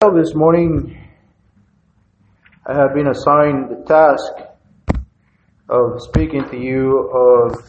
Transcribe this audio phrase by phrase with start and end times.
[0.00, 0.96] Well, this morning
[2.64, 4.32] I have been assigned the task
[5.68, 7.60] of speaking to you of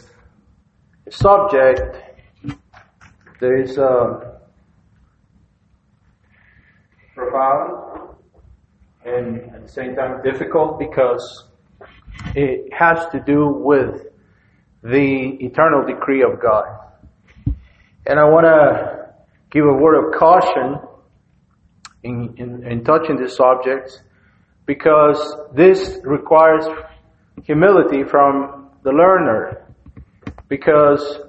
[1.07, 1.97] a subject
[3.39, 4.37] that is uh,
[7.15, 8.15] profound
[9.03, 11.45] and at the same time difficult because
[12.35, 14.05] it has to do with
[14.83, 16.67] the eternal decree of God.
[18.05, 19.15] And I want to
[19.49, 20.88] give a word of caution
[22.03, 24.01] in, in, in touching these subjects
[24.65, 25.19] because
[25.53, 26.65] this requires
[27.43, 29.65] humility from the learner.
[30.47, 31.21] Because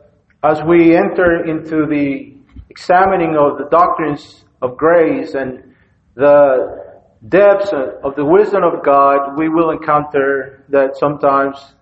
[0.42, 2.34] as we enter into the
[2.68, 5.74] examining of the doctrines of grace and
[6.14, 11.74] the depths of the wisdom of God, we will encounter that sometimes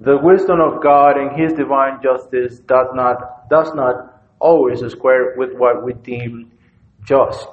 [0.00, 5.52] the wisdom of God and His divine justice does not, does not always square with
[5.54, 6.52] what we deem
[7.04, 7.48] just.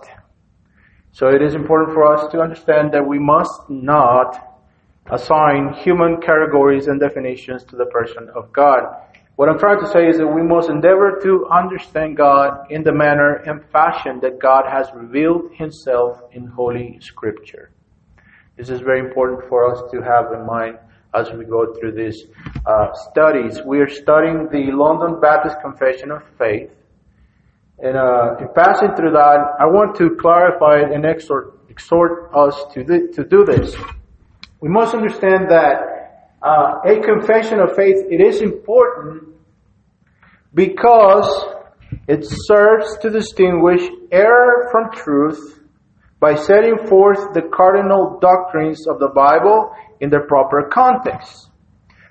[1.15, 4.59] So it is important for us to understand that we must not
[5.09, 8.83] assign human categories and definitions to the person of God.
[9.37, 12.91] What I'm trying to say is that we must endeavor to understand God in the
[12.91, 17.71] manner and fashion that God has revealed Himself in Holy Scripture.
[18.57, 20.79] This is very important for us to have in mind
[21.13, 22.25] as we go through these
[22.65, 23.61] uh, studies.
[23.61, 26.71] We are studying the London Baptist Confession of Faith.
[27.79, 32.83] And uh, in passing through that, I want to clarify and exhort, exhort us to,
[32.83, 33.75] th- to do this.
[34.61, 35.95] We must understand that
[36.41, 39.35] uh, a confession of faith, it is important
[40.53, 41.27] because
[42.07, 43.81] it serves to distinguish
[44.11, 45.59] error from truth
[46.19, 51.49] by setting forth the cardinal doctrines of the Bible in their proper context.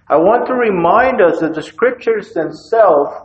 [0.08, 3.23] I want to remind us that the scriptures themselves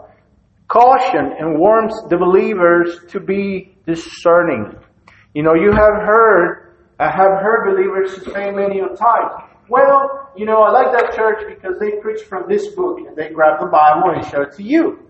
[0.70, 4.76] caution and warns the believers to be discerning.
[5.34, 10.62] You know, you have heard, I have heard believers say many times, well, you know,
[10.62, 14.12] I like that church because they preach from this book and they grab the Bible
[14.16, 15.06] and show it to you.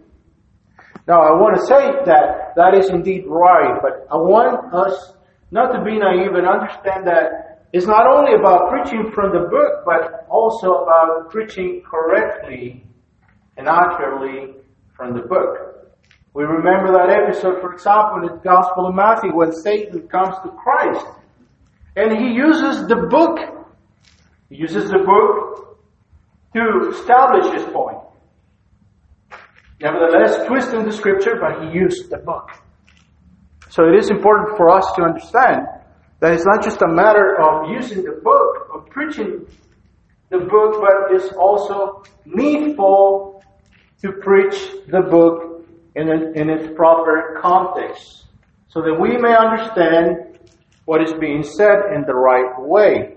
[1.07, 5.13] Now, I want to say that that is indeed right, but I want us
[5.51, 9.83] not to be naive and understand that it's not only about preaching from the book,
[9.85, 12.83] but also about preaching correctly
[13.57, 14.58] and accurately
[14.99, 15.95] from the book.
[16.33, 20.49] We remember that episode, for example, in the Gospel of Matthew, when Satan comes to
[20.61, 21.05] Christ.
[21.95, 23.39] And he uses the book.
[24.49, 25.79] He uses the book
[26.53, 27.97] to establish his point.
[29.81, 32.51] Nevertheless, twisting the scripture, but he used the book.
[33.69, 35.65] So it is important for us to understand
[36.19, 39.45] that it's not just a matter of using the book, of preaching
[40.29, 43.28] the book, but it's also needful
[44.01, 44.55] to preach
[44.87, 45.65] the book
[45.95, 48.25] in, in its proper context
[48.69, 50.39] so that we may understand
[50.85, 53.15] what is being said in the right way.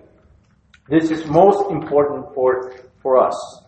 [0.89, 3.63] This is most important for, for us.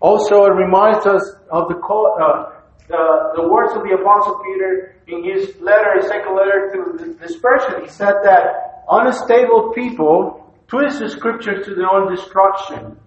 [0.00, 2.52] Also, it reminds us of the, uh,
[2.88, 7.14] the, the words of the Apostle Peter in his letter, his second letter to the
[7.14, 7.82] dispersion.
[7.82, 12.98] He said that unstable people twist the scriptures to their own destruction.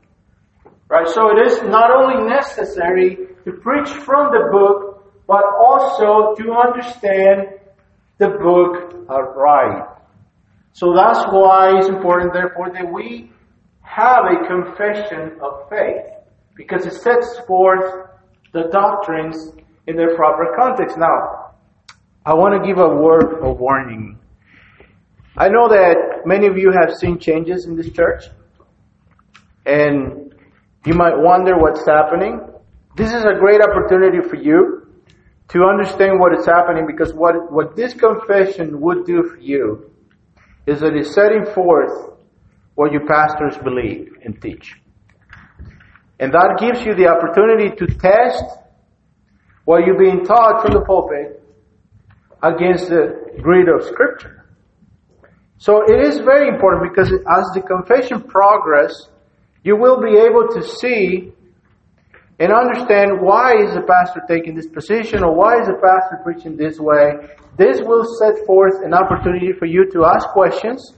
[0.90, 1.08] Right?
[1.08, 7.50] So it is not only necessary to preach from the book, but also to understand
[8.18, 9.86] the book right.
[10.74, 13.32] So that's why it's important, therefore, that we
[13.82, 16.06] have a confession of faith,
[16.56, 18.10] because it sets forth
[18.54, 19.52] the doctrines
[19.88, 20.98] in their proper context.
[20.98, 21.56] Now,
[22.26, 24.20] I want to give a word of warning.
[25.36, 28.26] I know that many of you have seen changes in this church,
[29.66, 30.34] and
[30.88, 32.40] you might wonder what's happening.
[32.96, 34.88] This is a great opportunity for you
[35.50, 39.92] to understand what is happening because what, what this confession would do for you
[40.66, 41.92] is that it's setting forth
[42.76, 44.76] what your pastors believe and teach.
[46.22, 48.46] And that gives you the opportunity to test
[49.66, 51.44] what you're being taught from the pulpit
[52.42, 54.46] against the grid of scripture.
[55.58, 59.10] So it is very important because as the confession progress,
[59.64, 61.34] you will be able to see
[62.40, 66.56] and understand why is the pastor taking this position or why is the pastor preaching
[66.56, 67.14] this way.
[67.58, 70.94] This will set forth an opportunity for you to ask questions,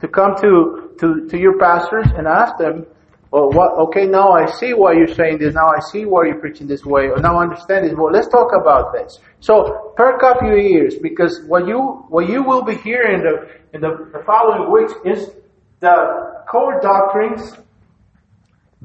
[0.00, 2.86] to come to, to, to your pastors and ask them,
[3.32, 5.54] well, what, okay, now I see why you're saying this.
[5.54, 7.08] Now I see why you're preaching this way.
[7.08, 7.92] Or now I understand this.
[7.96, 9.18] Well, let's talk about this.
[9.40, 13.50] So perk up your ears because what you what you will be hearing in the
[13.74, 15.34] in the, the following weeks is
[15.80, 17.56] the core doctrines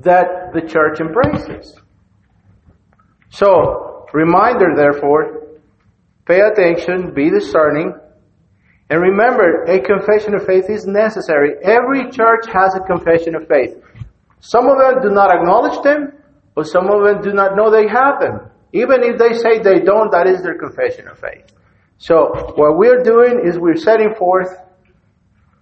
[0.03, 1.75] that the church embraces.
[3.29, 5.47] So, reminder therefore,
[6.25, 7.93] pay attention, be discerning,
[8.91, 11.51] And remember, a confession of faith is necessary.
[11.63, 13.81] Every church has a confession of faith.
[14.41, 16.11] Some of them do not acknowledge them,
[16.55, 18.49] but some of them do not know they have them.
[18.73, 21.45] Even if they say they don't, that is their confession of faith.
[21.99, 24.49] So what we're doing is we're setting forth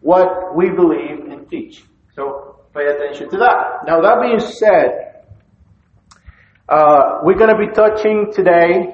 [0.02, 1.84] what we believe and teach.
[2.74, 3.86] Pay attention to that.
[3.88, 5.24] Now that being said,
[6.70, 8.94] uh, we're going to be touching today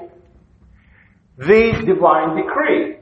[1.37, 2.97] the divine decree.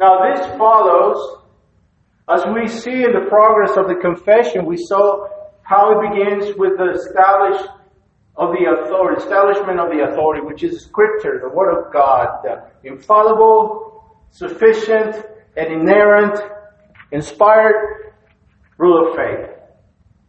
[0.00, 1.44] Now this follows,
[2.28, 5.28] as we see in the progress of the confession, we saw
[5.62, 7.62] how it begins with the establish
[8.34, 12.64] of the authority, establishment of the authority, which is Scripture, the Word of God, the
[12.82, 15.24] infallible, sufficient,
[15.56, 16.40] and inerrant,
[17.12, 18.11] inspired
[18.78, 19.50] rule of faith,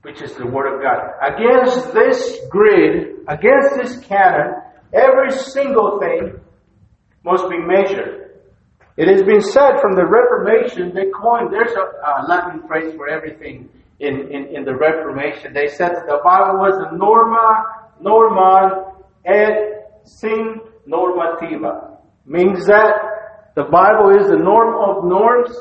[0.01, 1.13] which is the Word of God.
[1.21, 4.55] Against this grid, against this canon,
[4.93, 6.39] every single thing
[7.23, 8.39] must be measured.
[8.95, 13.69] It has been said from the Reformation, they coined, there's a, Latin phrase for everything
[13.99, 15.53] in, in, in the Reformation.
[15.53, 17.65] They said that the Bible was the norma
[17.99, 18.85] norman
[19.25, 21.97] et sin normativa.
[22.25, 22.93] Means that
[23.55, 25.55] the Bible is the norm of norms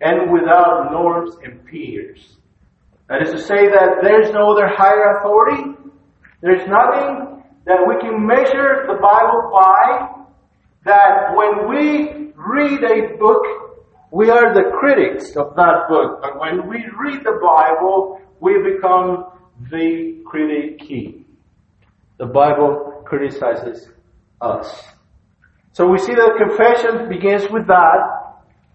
[0.00, 2.36] and without norms and peers.
[3.08, 5.78] That is to say that there's no other higher authority.
[6.40, 10.16] There's nothing that we can measure the Bible by
[10.84, 13.42] that when we read a book,
[14.10, 16.20] we are the critics of that book.
[16.22, 19.26] But when we read the Bible, we become
[19.70, 20.80] the critic
[22.18, 23.88] the Bible criticizes
[24.40, 24.82] us.
[25.72, 28.25] So we see that confession begins with that,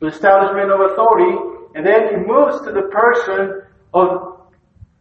[0.02, 1.38] the establishment of authority,
[1.76, 3.62] and then it moves to the person
[3.94, 4.42] of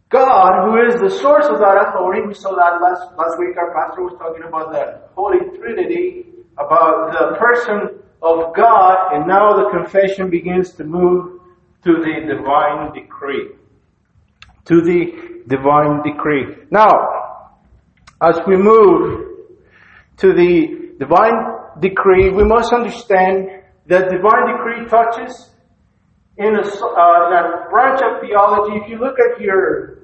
[0.09, 2.21] God, who is the source of that authority.
[2.27, 3.57] We saw that last, last week.
[3.57, 6.25] Our pastor was talking about the Holy Trinity,
[6.57, 11.41] about the person of God, and now the confession begins to move
[11.83, 13.55] to the divine decree.
[14.65, 16.67] To the divine decree.
[16.69, 16.91] Now,
[18.21, 19.27] as we move
[20.17, 21.33] to the divine
[21.79, 25.49] decree, we must understand that divine decree touches
[26.37, 28.77] in a, uh, in a branch of theology.
[28.83, 29.99] If you look at your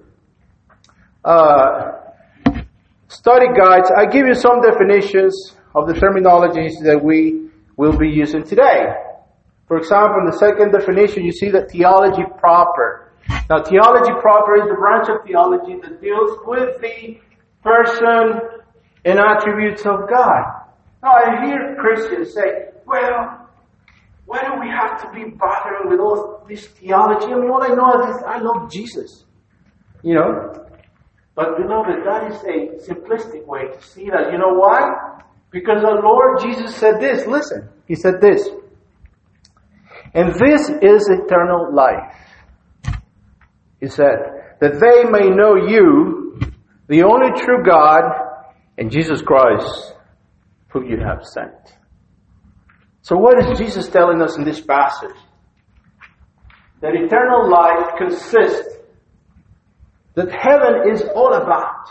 [1.23, 1.91] uh,
[3.07, 8.43] study guides, I give you some definitions of the terminologies that we will be using
[8.43, 8.93] today.
[9.67, 13.11] For example, in the second definition, you see that theology proper.
[13.49, 17.19] Now, theology proper is the branch of theology that deals with the
[17.63, 18.39] person
[19.05, 20.43] and attributes of God.
[21.03, 23.36] Now I hear Christians say, well,
[24.27, 27.27] why do we have to be bothering with all this theology?
[27.27, 29.23] I mean, all I know is I love Jesus.
[30.03, 30.67] You know?
[31.33, 34.33] But beloved, that is a simplistic way to see that.
[34.33, 35.21] You know why?
[35.49, 37.25] Because the Lord Jesus said this.
[37.25, 38.45] Listen, He said this.
[40.13, 42.13] And this is eternal life.
[43.79, 46.39] He said, that they may know you,
[46.89, 48.01] the only true God
[48.77, 49.93] and Jesus Christ
[50.69, 51.76] who you have sent.
[53.07, 55.15] So what is Jesus telling us in this passage?
[56.81, 58.75] That eternal life consists
[60.15, 61.87] that heaven is all about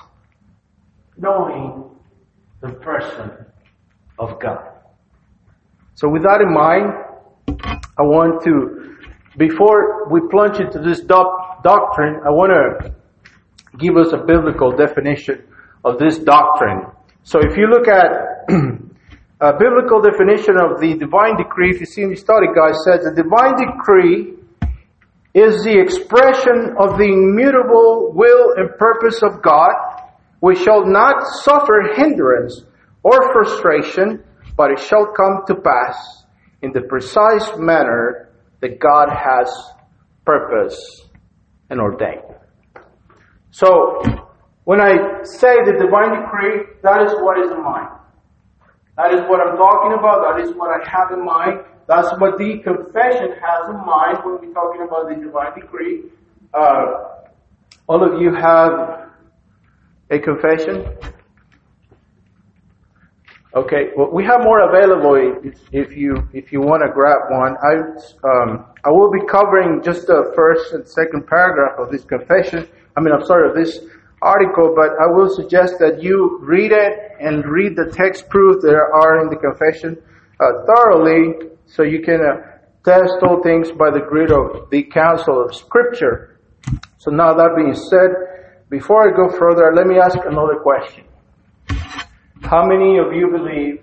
[1.17, 1.85] knowing
[2.61, 3.31] the person
[4.19, 4.59] of God.
[5.95, 6.93] So with that in mind,
[7.99, 8.99] I want to,
[9.39, 12.95] before we plunge into this doc- doctrine, I want to
[13.79, 15.45] give us a biblical definition
[15.83, 16.89] of this doctrine.
[17.23, 18.51] So if you look at
[19.41, 23.05] a biblical definition of the divine decree, if you see in the study guide, says
[23.05, 24.33] the divine decree
[25.35, 29.73] is the expression of the immutable will and purpose of God,
[30.41, 32.65] which shall not suffer hindrance
[33.03, 34.25] or frustration,
[34.57, 36.25] but it shall come to pass
[36.63, 39.53] in the precise manner that God has
[40.25, 41.03] purpose
[41.69, 42.23] and ordained.
[43.51, 44.01] So,
[44.65, 47.89] when I say the divine decree, that is what is in mind.
[48.97, 50.25] That is what I'm talking about.
[50.25, 51.61] That is what I have in mind.
[51.87, 56.05] That's what the confession has in mind when we're talking about the divine decree.
[56.53, 57.17] Uh,
[57.87, 59.11] all of you have
[60.11, 60.87] a confession?
[63.55, 67.57] Okay, well, we have more available if, if you if you want to grab one.
[67.63, 67.73] I
[68.29, 72.69] um, I will be covering just the first and second paragraph of this confession.
[72.97, 73.79] I mean, I'm sorry of this
[74.23, 78.75] article, but I will suggest that you read it and read the text proofs that
[78.75, 79.97] are in the confession
[80.41, 85.45] uh, thoroughly, so you can uh, test all things by the grid of the counsel
[85.45, 86.41] of Scripture.
[86.99, 88.11] So now that being said,
[88.71, 91.05] before I go further, let me ask another question.
[92.43, 93.83] How many of you believe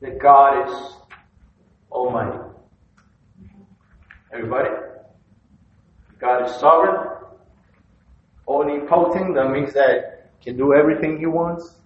[0.00, 0.96] that God is
[1.90, 2.38] Almighty?
[4.32, 4.70] Everybody?
[6.18, 7.15] God is sovereign,
[8.48, 9.34] omnipotent.
[9.34, 11.76] That means that he can do everything he wants.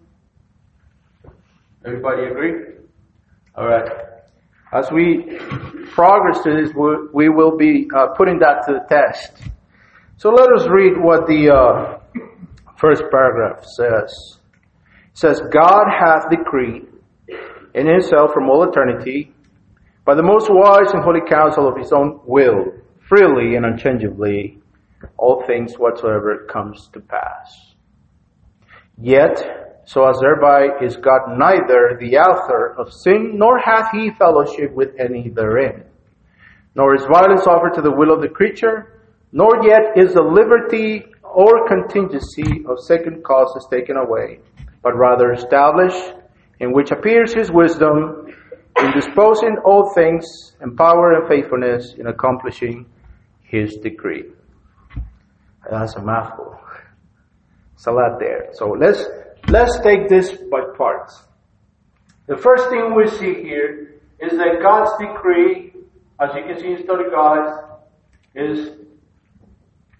[1.85, 2.55] Everybody agree?
[3.57, 3.89] All right.
[4.73, 5.39] As we
[5.93, 6.71] progress to this,
[7.13, 9.51] we will be uh, putting that to the test.
[10.17, 11.99] So let us read what the uh,
[12.77, 14.39] first paragraph says.
[15.11, 16.87] It says, God hath decreed
[17.75, 19.33] in himself from all eternity,
[20.05, 22.73] by the most wise and holy counsel of his own will,
[23.09, 24.60] freely and unchangeably,
[25.17, 27.75] all things whatsoever comes to pass.
[28.99, 34.73] Yet, so as thereby is God neither the author of sin, nor hath he fellowship
[34.73, 35.85] with any therein.
[36.75, 39.01] Nor is violence offered to the will of the creature,
[39.33, 44.41] nor yet is the liberty or contingency of second causes taken away,
[44.83, 46.15] but rather established,
[46.59, 48.27] in which appears his wisdom
[48.79, 50.25] in disposing all things,
[50.61, 52.87] and power and faithfulness in accomplishing
[53.43, 54.25] his decree.
[55.69, 56.59] That's a mouthful.
[57.75, 58.51] It's a lot there.
[58.53, 59.05] So let's
[59.49, 61.23] let's take this by parts.
[62.27, 65.73] The first thing we see here is that God's decree,
[66.21, 67.51] as you can see in study guides,
[68.35, 68.71] is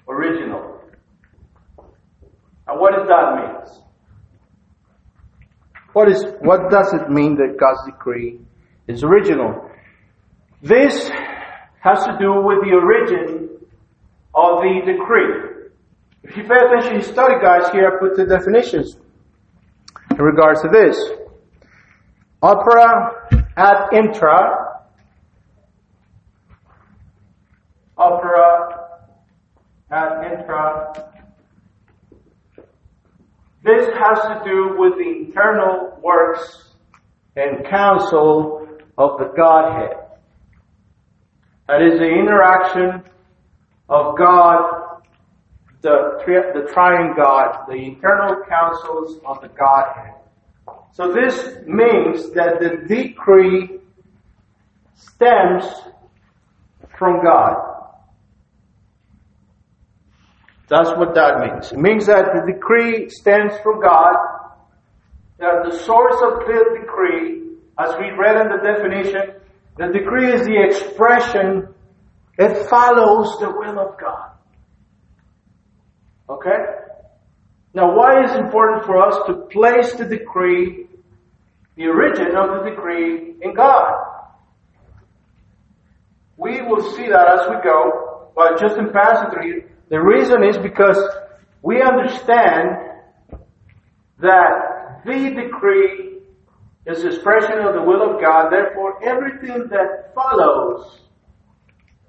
[0.09, 0.81] original.
[2.67, 3.51] And what does that mean?
[5.93, 8.41] What is what does it mean that God's decree
[8.87, 9.71] is original?
[10.63, 11.11] This
[11.81, 13.49] has to do with the origin
[14.35, 15.50] of the decree.
[16.23, 18.97] If you pay attention to study guys here, I put the definitions
[20.11, 20.97] in regards to this.
[22.43, 24.83] Opera ad intra.
[27.97, 28.89] Opera
[29.91, 31.11] ad intra
[33.63, 36.73] this has to do with the internal works
[37.37, 39.97] and counsel of the Godhead.
[41.69, 43.03] That is the interaction
[43.91, 44.80] of God,
[45.83, 46.21] the,
[46.55, 50.15] the triune God, the internal counsels of the Godhead.
[50.93, 53.81] So this means that the decree
[54.95, 55.65] stems
[56.99, 57.71] from God.
[60.69, 61.73] That's what that means.
[61.73, 64.15] It means that the decree stands from God,
[65.39, 67.43] that the source of the decree,
[67.79, 69.41] as we read in the definition,
[69.79, 71.75] the decree is the expression,
[72.39, 74.30] it follows the will of God.
[76.31, 76.59] Okay?
[77.75, 80.87] Now why is it important for us to place the decree,
[81.77, 83.95] the origin of the decree, in God?
[86.37, 90.57] We will see that as we go, but just in passing through the reason is
[90.57, 90.99] because
[91.63, 92.77] we understand
[94.21, 96.21] that the decree
[96.87, 101.01] is expression of the will of God, therefore everything that follows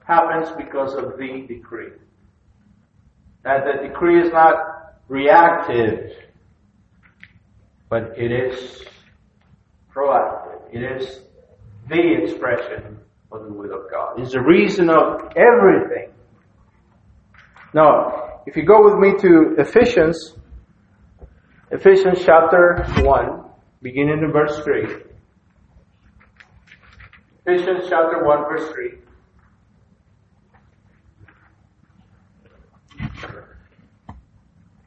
[0.06, 1.92] happens because of the decree.
[3.44, 4.56] That the decree is not
[5.08, 6.12] reactive,
[7.90, 8.84] but it is
[9.94, 10.62] proactive.
[10.72, 11.22] It is
[11.90, 13.00] the expression
[13.32, 14.20] of the will of God.
[14.20, 16.12] It's the reason of everything
[17.74, 20.36] now, if you go with me to Ephesians,
[21.72, 23.44] Ephesians chapter 1,
[23.82, 24.84] beginning in verse 3.
[27.46, 28.92] Ephesians chapter 1, verse 3.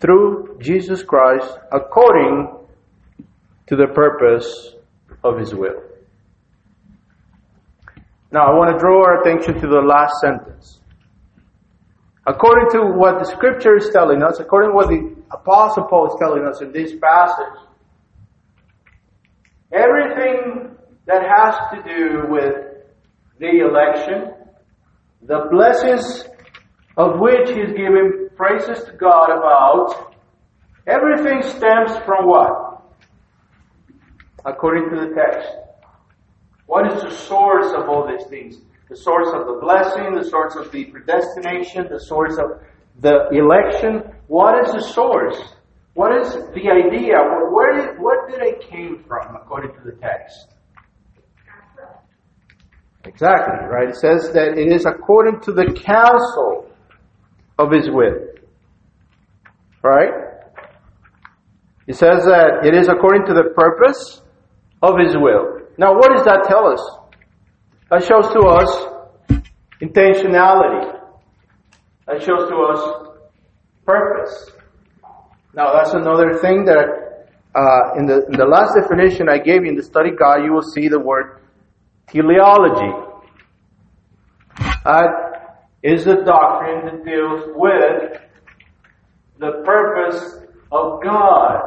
[0.00, 2.48] through Jesus Christ according
[3.66, 4.74] to the purpose
[5.22, 5.82] of his will.
[8.32, 10.80] Now I want to draw our attention to the last sentence.
[12.26, 16.14] According to what the scripture is telling us, according to what the apostle Paul is
[16.18, 17.60] telling us in this passage,
[19.72, 20.76] everything
[21.06, 22.54] that has to do with
[23.38, 24.34] the election,
[25.22, 26.24] the blessings
[26.96, 30.14] of which he's giving praises to God about,
[30.86, 32.82] everything stems from what?
[34.46, 35.48] According to the text.
[36.66, 38.56] What is the source of all these things?
[38.90, 42.60] the source of the blessing, the source of the predestination, the source of
[42.98, 44.02] the election.
[44.26, 45.38] What is the source?
[45.94, 47.14] What is the idea?
[47.52, 50.48] Where did, what did it came from according to the text?
[53.04, 53.90] Exactly, right?
[53.90, 56.68] It says that it is according to the counsel
[57.58, 58.29] of his will.
[59.82, 60.10] Right?
[61.86, 64.22] He says that it is according to the purpose
[64.82, 65.60] of his will.
[65.78, 66.80] Now what does that tell us?
[67.90, 69.40] That shows to us
[69.80, 71.00] intentionality.
[72.06, 73.08] That shows to us
[73.84, 74.50] purpose.
[75.54, 79.70] Now that's another thing that uh, in the in the last definition I gave you
[79.70, 81.40] in the study guide, you will see the word
[82.06, 82.92] teleology.
[84.84, 88.20] That is the doctrine that deals with
[89.40, 90.36] the purpose
[90.70, 91.62] of God.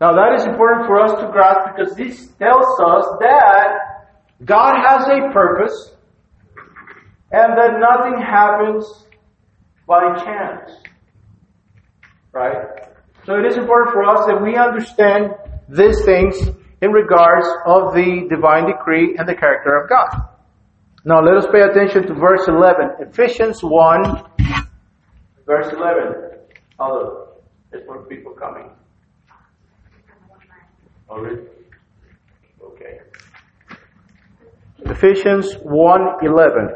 [0.00, 3.68] Now that is important for us to grasp because this tells us that
[4.44, 5.94] God has a purpose
[7.30, 9.06] and that nothing happens
[9.86, 10.72] by chance.
[12.32, 12.56] Right?
[13.24, 15.30] So it is important for us that we understand
[15.68, 16.36] these things
[16.82, 20.28] in regards of the divine decree and the character of God.
[21.04, 23.08] Now let us pay attention to verse 11.
[23.08, 24.24] Ephesians 1,
[25.46, 26.38] verse 11.
[26.78, 27.28] Although,
[27.70, 28.70] there's more people coming.
[31.08, 31.42] Oh, Already?
[32.62, 33.00] Okay.
[34.84, 36.68] Ephesians 1, 11.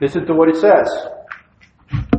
[0.00, 0.88] Listen to what it says.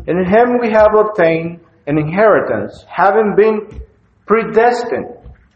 [0.08, 3.82] In him we have obtained an inheritance, having been
[4.26, 5.08] predestined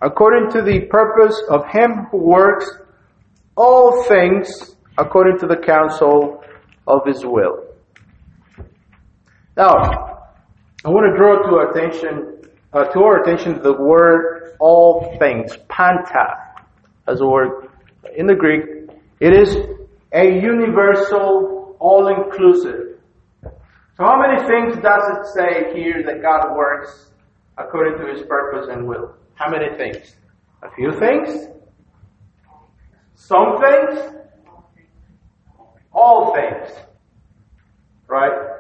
[0.02, 2.66] according to the purpose of him who works
[3.56, 6.44] all things according to the counsel
[6.88, 7.71] of his will.
[9.62, 9.76] Now,
[10.84, 16.56] I want to draw to attention, uh, to our attention the word all things, panta,
[17.08, 17.70] as a word
[18.18, 18.64] in the Greek.
[19.20, 19.56] It is
[20.14, 22.98] a universal, all-inclusive.
[23.44, 27.12] So how many things does it say here that God works
[27.56, 29.14] according to his purpose and will?
[29.36, 30.16] How many things?
[30.64, 31.50] A few things?
[33.14, 34.16] Some things?
[35.94, 36.72] All things.
[38.08, 38.51] Right?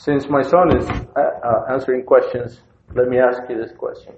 [0.00, 2.62] Since my son is uh, uh, answering questions,
[2.94, 4.14] let me ask you this question.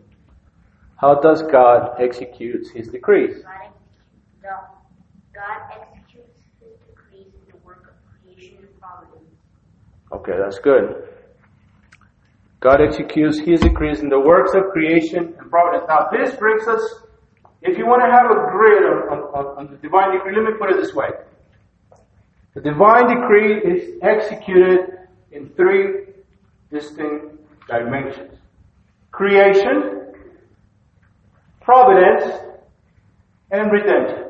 [0.95, 3.43] How does God execute his decrees?
[4.45, 4.51] No.
[5.35, 9.35] God executes his decrees in the work of creation and providence.
[10.13, 11.09] Okay, that's good.
[12.61, 15.87] God executes his decrees in the works of creation and providence.
[15.89, 17.03] Now, this brings us,
[17.61, 20.53] if you want to have a grid on, on, on the divine decree, let me
[20.61, 21.09] put it this way.
[22.55, 25.02] The divine decree is executed
[25.33, 26.07] in three
[26.71, 27.37] distinct
[27.69, 28.39] dimensions.
[29.11, 30.13] Creation,
[31.61, 32.25] providence,
[33.51, 34.25] and redemption.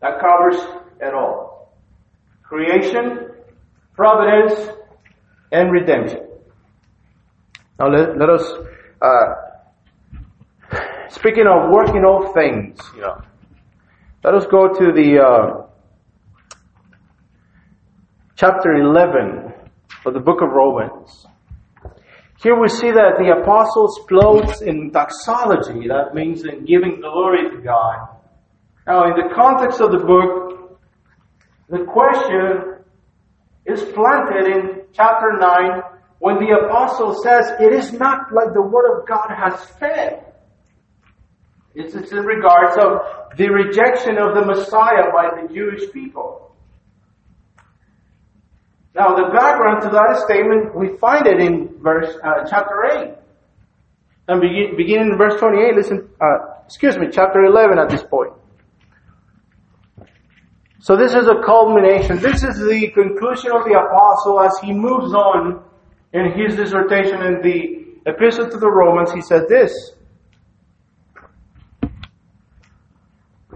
[0.00, 0.56] That covers
[1.00, 1.74] it all.
[2.42, 3.30] Creation,
[3.94, 4.70] providence,
[5.52, 6.26] and redemption.
[7.78, 8.42] Now let, let us,
[9.00, 9.34] uh,
[11.08, 13.22] speaking of working all things, you know,
[14.24, 15.66] let us go to the uh,
[18.36, 19.54] chapter 11
[20.12, 21.26] the book of Romans.
[22.42, 25.88] Here we see that the apostle explodes in doxology.
[25.88, 28.08] That means in giving glory to God.
[28.86, 30.78] Now, in the context of the book,
[31.68, 32.84] the question
[33.66, 35.82] is planted in chapter 9
[36.20, 40.24] when the apostle says, It is not like the word of God has failed.
[41.74, 46.47] It's in regards of the rejection of the Messiah by the Jewish people.
[48.94, 53.14] Now, the background to that statement, we find it in verse, uh, chapter 8.
[54.28, 58.32] And begin, beginning in verse 28, listen, uh, excuse me, chapter 11 at this point.
[60.80, 62.18] So this is a culmination.
[62.18, 65.62] This is the conclusion of the apostle as he moves on
[66.12, 69.12] in his dissertation in the epistle to the Romans.
[69.12, 69.92] He said this.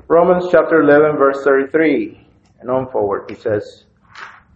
[0.09, 2.27] Romans chapter 11 verse 33
[2.61, 3.31] and on forward.
[3.31, 3.85] He says,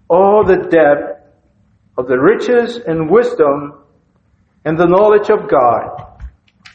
[0.09, 1.23] Oh, the depth
[1.99, 3.83] of the riches and wisdom
[4.65, 6.19] and the knowledge of God.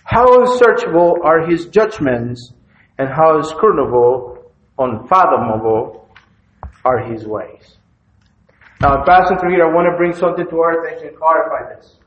[0.04, 2.54] How unsearchable are his judgments
[2.98, 6.10] and how inscrutable, unfathomable
[6.84, 7.78] are his ways.
[8.82, 11.76] Now, in passing through here, I want to bring something to our attention and clarify
[11.76, 11.98] this.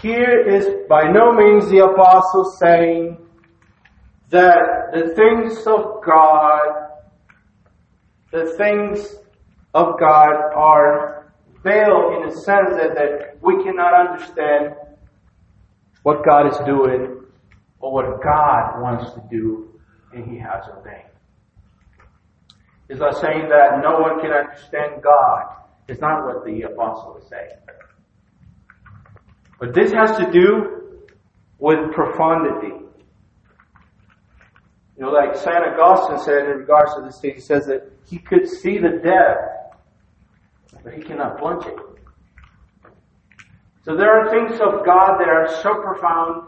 [0.00, 3.18] Here is by no means the apostle saying
[4.30, 6.90] that the things of God,
[8.30, 9.16] the things
[9.74, 11.32] of God are
[11.62, 14.74] veiled in a sense that, that we cannot understand
[16.02, 17.22] what God is doing
[17.80, 19.80] or what God wants to do
[20.12, 21.08] and He has ordained.
[22.88, 25.56] It's not saying that no one can understand God.
[25.88, 27.50] It's not what the apostle is saying.
[29.58, 31.06] But this has to do
[31.58, 32.74] with profundity.
[34.96, 35.56] You know, like St.
[35.80, 39.61] Augustine said in regards to this thing, he says that he could see the depth,
[40.82, 41.76] but he cannot plunge it.
[43.84, 46.46] So there are things of God that are so profound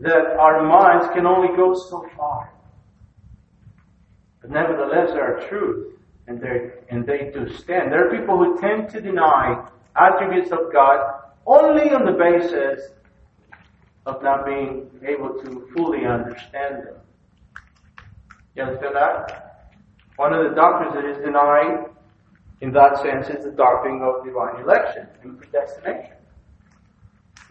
[0.00, 2.52] that our minds can only go so far.
[4.40, 5.94] But nevertheless, they are truth,
[6.26, 7.90] and they and they do stand.
[7.90, 9.66] There are people who tend to deny
[9.96, 12.90] attributes of God only on the basis
[14.06, 16.96] of not being able to fully understand them.
[18.54, 19.70] You understand that?
[20.16, 21.86] One of the doctrines that is denied
[22.64, 26.16] in that sense it's the doctrine of divine election and predestination.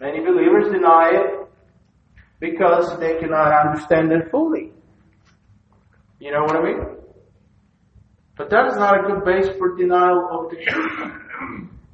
[0.00, 1.48] Many believers deny it
[2.40, 4.72] because they cannot understand it fully.
[6.18, 6.80] You know what I mean?
[8.36, 11.12] But that is not a good base for denial of the truth.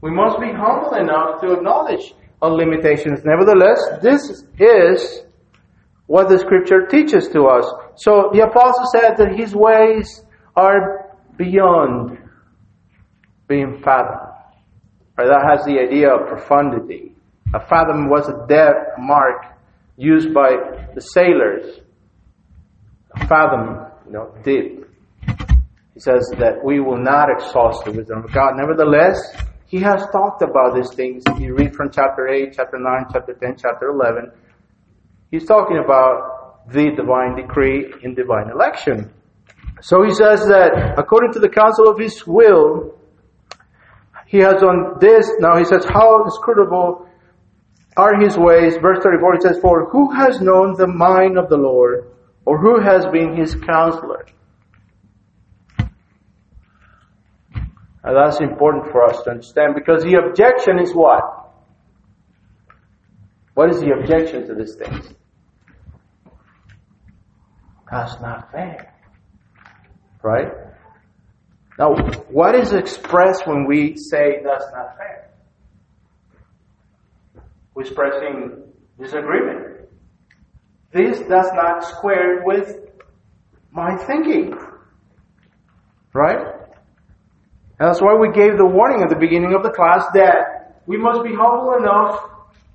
[0.00, 3.20] We must be humble enough to acknowledge our limitations.
[3.22, 5.24] Nevertheless, this is
[6.06, 7.70] what the scripture teaches to us.
[7.96, 10.24] So the apostle said that his ways
[10.56, 12.19] are beyond
[13.50, 14.32] being fathomed.
[15.18, 15.26] Right?
[15.26, 17.12] That has the idea of profundity.
[17.52, 19.44] A fathom was a depth mark
[19.96, 20.50] used by
[20.94, 21.80] the sailors.
[23.16, 24.86] A fathom, you know, deep.
[25.94, 28.52] He says that we will not exhaust the wisdom of God.
[28.54, 29.18] Nevertheless,
[29.66, 31.24] he has talked about these things.
[31.26, 34.30] If you read from chapter 8, chapter 9, chapter 10, chapter 11,
[35.32, 39.12] he's talking about the divine decree in divine election.
[39.82, 42.94] So he says that according to the counsel of his will,
[44.30, 45.28] he has done this.
[45.40, 47.08] Now he says, how inscrutable
[47.96, 48.76] are his ways.
[48.80, 52.12] Verse 34, he says, For who has known the mind of the Lord,
[52.44, 54.26] or who has been his counselor?
[58.04, 61.50] And that's important for us to understand because the objection is what?
[63.54, 65.12] What is the objection to these things?
[67.90, 68.94] That's not fair.
[70.22, 70.52] Right?
[71.80, 71.94] Now,
[72.28, 75.30] what is expressed when we say that's not fair?
[77.74, 78.64] We're expressing
[79.00, 79.88] disagreement.
[80.92, 82.76] This does not square with
[83.72, 84.58] my thinking.
[86.12, 86.40] Right?
[87.78, 90.98] And that's why we gave the warning at the beginning of the class that we
[90.98, 92.20] must be humble enough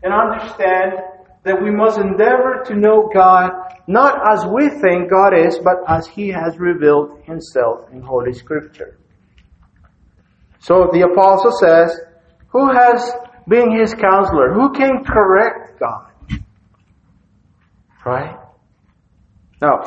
[0.02, 0.94] and understand
[1.46, 3.52] that we must endeavor to know God
[3.88, 8.98] not as we think God is, but as He has revealed Himself in Holy Scripture.
[10.60, 11.96] So the apostle says,
[12.48, 13.14] who has
[13.48, 14.54] been His counselor?
[14.54, 16.12] Who can correct God?
[18.04, 18.38] Right?
[19.62, 19.84] Now,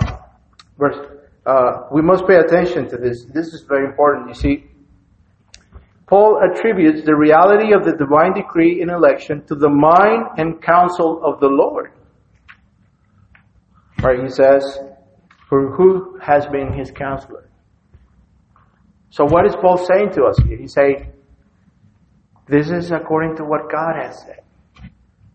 [0.78, 0.96] verse,
[1.44, 3.24] uh, we must pay attention to this.
[3.34, 4.28] This is very important.
[4.28, 4.64] You see,
[6.08, 11.20] Paul attributes the reality of the divine decree in election to the mind and counsel
[11.22, 11.92] of the Lord.
[14.02, 14.78] Right, he says,
[15.48, 17.50] for who has been his counselor?
[19.10, 20.56] So what is Paul saying to us here?
[20.56, 21.12] He's saying,
[22.46, 24.40] this is according to what God has said.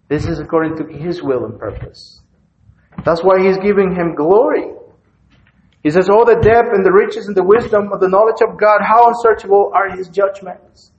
[0.09, 2.21] This is according to his will and purpose.
[3.05, 4.71] That's why he's giving him glory.
[5.83, 8.57] He says, all the depth and the riches and the wisdom of the knowledge of
[8.57, 10.91] God, how unsearchable are his judgments.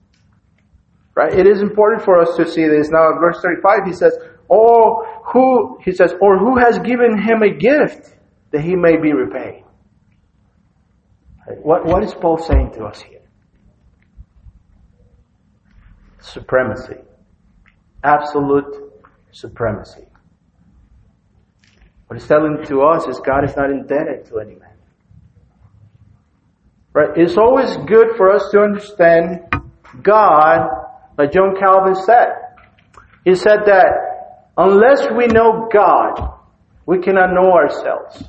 [1.14, 1.32] Right?
[1.32, 2.90] It is important for us to see this.
[2.90, 4.12] Now, verse 35, he says,
[4.46, 8.14] or who, he says, or who has given him a gift
[8.50, 9.64] that he may be repaid.
[11.62, 13.22] What, what is Paul saying to us here?
[16.20, 16.96] Supremacy.
[18.02, 18.92] Absolute
[19.32, 20.06] supremacy.
[22.06, 24.73] What he's telling to us is God is not indebted to any man.
[26.94, 27.10] Right?
[27.16, 29.40] It's always good for us to understand
[30.00, 30.68] God,
[31.18, 32.28] like John Calvin said.
[33.24, 36.38] He said that unless we know God,
[36.86, 38.22] we cannot know ourselves.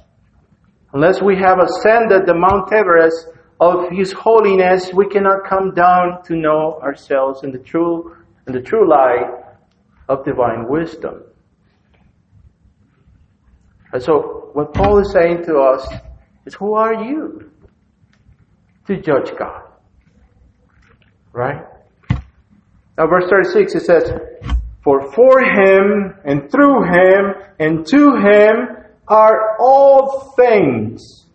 [0.93, 3.27] Unless we have ascended the Mount Everest
[3.59, 8.15] of His holiness, we cannot come down to know ourselves in the true,
[8.47, 9.43] in the true light
[10.09, 11.21] of divine wisdom.
[13.93, 15.87] And so, what Paul is saying to us
[16.45, 17.51] is, who are you?
[18.87, 19.63] To judge God.
[21.33, 21.63] Right?
[22.97, 24.11] Now verse 36 it says,
[24.83, 31.25] For for him and through him and to him are all things.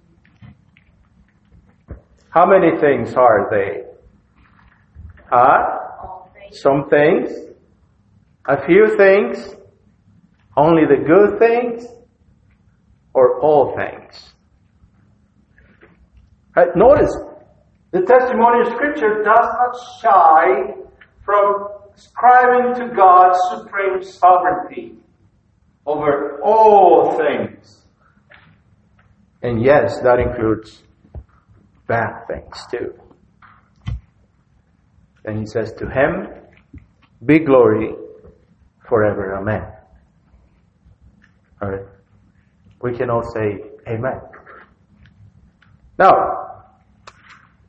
[2.30, 3.82] How many things are they?
[5.30, 5.78] Huh?
[6.52, 7.30] Some things?
[8.46, 9.54] A few things?
[10.56, 11.86] Only the good things?
[13.12, 14.34] Or all things?
[16.56, 16.68] Right?
[16.74, 17.16] Notice,
[17.92, 20.74] the testimony of Scripture does not shy
[21.24, 24.94] from ascribing to God supreme sovereignty.
[25.86, 27.84] over all things.
[29.42, 30.82] And yes, that includes
[31.88, 32.94] bad things too.
[35.24, 36.28] And he says, To him
[37.24, 37.94] be glory
[38.88, 39.36] forever.
[39.36, 39.62] Amen.
[41.62, 41.86] Alright.
[42.82, 44.20] We can all say Amen.
[45.98, 46.39] Now,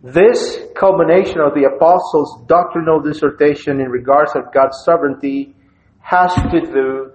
[0.04, 5.56] this culmination of the apostles' doctrinal dissertation in regards of God's sovereignty
[6.00, 7.12] has to do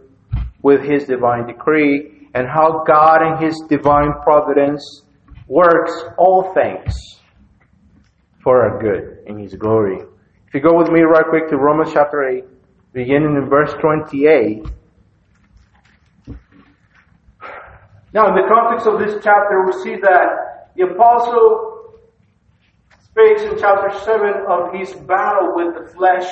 [0.62, 5.02] with his divine decree and how God and his divine providence
[5.48, 6.94] works all things
[8.42, 9.98] for our good in his glory.
[10.46, 12.44] If you go with me right quick to Romans chapter 8,
[12.92, 14.64] beginning in verse 28.
[18.14, 21.75] Now, in the context of this chapter, we see that the apostle
[23.16, 26.28] speaks in chapter 7 of his battle with the flesh,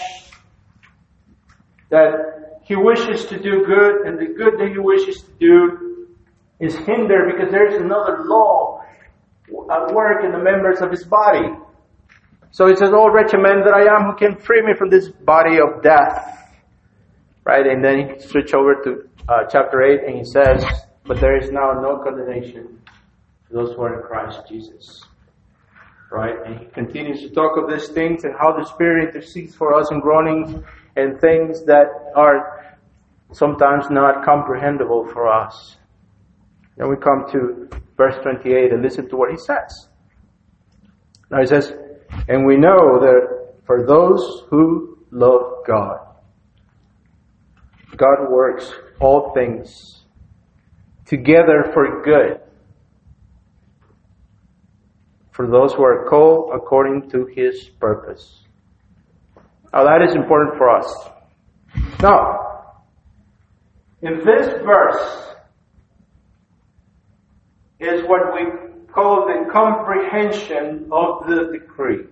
[1.89, 6.09] that he wishes to do good, and the good that he wishes to do
[6.61, 8.83] is hindered because there is another law
[9.71, 11.49] at work in the members of his body.
[12.51, 15.09] So he says, Oh, wretched man that I am, who can free me from this
[15.09, 16.55] body of death?
[17.45, 17.67] Right?
[17.67, 20.65] And then he switch over to uh, chapter 8 and he says,
[21.05, 22.81] But there is now no condemnation
[23.49, 25.03] for those who are in Christ Jesus.
[26.11, 26.35] Right?
[26.47, 29.91] And he continues to talk of these things and how the Spirit intercedes for us
[29.91, 30.63] in groanings
[30.97, 32.77] and things that are
[33.33, 35.77] sometimes not comprehensible for us.
[36.77, 39.89] Then we come to verse 28 and listen to what he says.
[41.31, 41.73] Now he says,
[42.29, 45.99] And we know that for those who love God,
[47.97, 50.05] God works all things
[51.07, 52.41] together for good
[55.35, 58.45] for those who are called according to his purpose.
[59.73, 61.09] Now that is important for us.
[62.01, 62.77] Now,
[64.01, 65.35] in this verse
[67.81, 68.43] is what we
[68.93, 72.07] call the comprehension of the decree.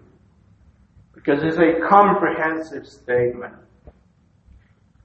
[1.15, 3.55] Because it's a comprehensive statement.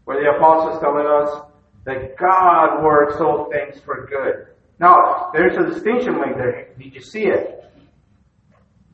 [0.05, 1.43] Where the apostle is telling us
[1.85, 4.55] that God works all things for good.
[4.79, 6.69] Now, there's a distinction made there.
[6.79, 7.63] Did you see it?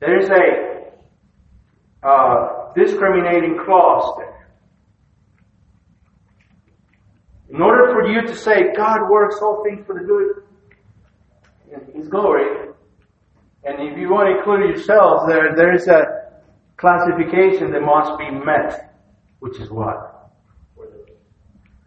[0.06, 4.50] There's a uh, discriminating clause there.
[7.50, 10.44] In order for you to say God works all things for the good
[11.72, 12.70] in His glory,
[13.64, 16.32] and if you want to include yourselves there, there is a
[16.76, 18.94] classification that must be met,
[19.40, 20.32] which is what?
[20.76, 21.16] For those.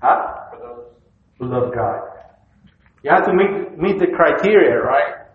[0.01, 0.35] Huh?
[0.53, 0.85] For those
[1.39, 2.01] who love God.
[3.03, 5.27] You have to meet, meet the criteria, right?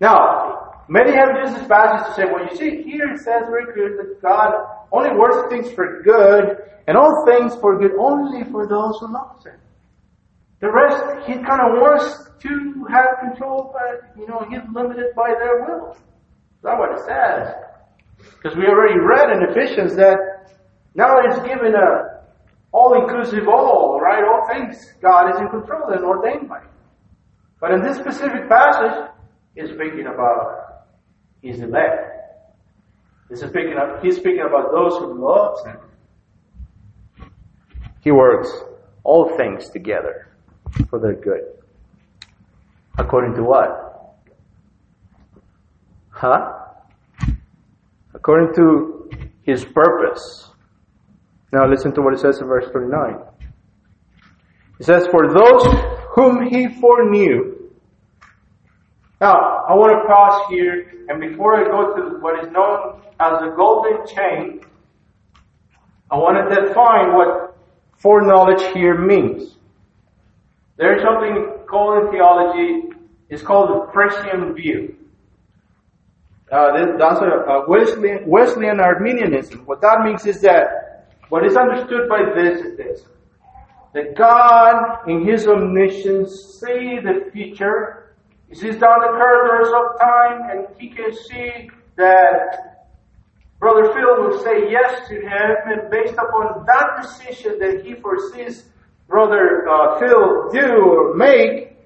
[0.00, 0.47] Now,
[0.88, 3.96] many have used this passage to say, well, you see, here it says very clear
[3.96, 4.54] that God
[4.92, 9.44] only works things for good, and all things for good only for those who love
[9.44, 9.60] Him.
[10.60, 15.34] The rest, He kind of wants to have control, but, you know, He's limited by
[15.38, 15.96] their will.
[16.62, 17.54] That's what it says.
[18.36, 20.18] Because we already read in Ephesians that
[20.94, 22.18] now it's given a
[22.72, 24.22] all-inclusive all, right?
[24.24, 26.60] All things God is in control and ordained by.
[27.60, 29.10] But in this specific passage,
[29.54, 30.57] He's speaking about
[33.28, 37.30] He's speaking, of, he's speaking about those who love Him.
[38.00, 38.50] He works
[39.04, 40.28] all things together
[40.88, 41.42] for their good.
[42.96, 44.16] According to what?
[46.10, 46.54] Huh?
[48.14, 49.10] According to
[49.42, 50.50] His purpose.
[51.52, 53.16] Now listen to what it says in verse 39.
[54.80, 55.64] It says, For those
[56.14, 57.58] whom He foreknew,
[59.20, 63.38] now, I want to pause here, and before I go to what is known as
[63.40, 64.64] the golden chain,
[66.10, 67.54] I want to define what
[67.98, 69.58] foreknowledge here means.
[70.78, 72.96] There is something called in theology,
[73.28, 74.96] it's called the prescient view.
[76.50, 79.66] Uh, that's a, a Wesleyan, Wesleyan Arminianism.
[79.66, 83.02] What that means is that what is understood by this is this.
[83.92, 88.07] That God, in His omniscience, see the future
[88.48, 92.86] he sees down the corridors of time and he can see that
[93.60, 98.64] Brother Phil will say yes to him and based upon that decision that he foresees
[99.06, 101.76] Brother uh, Phil do or make,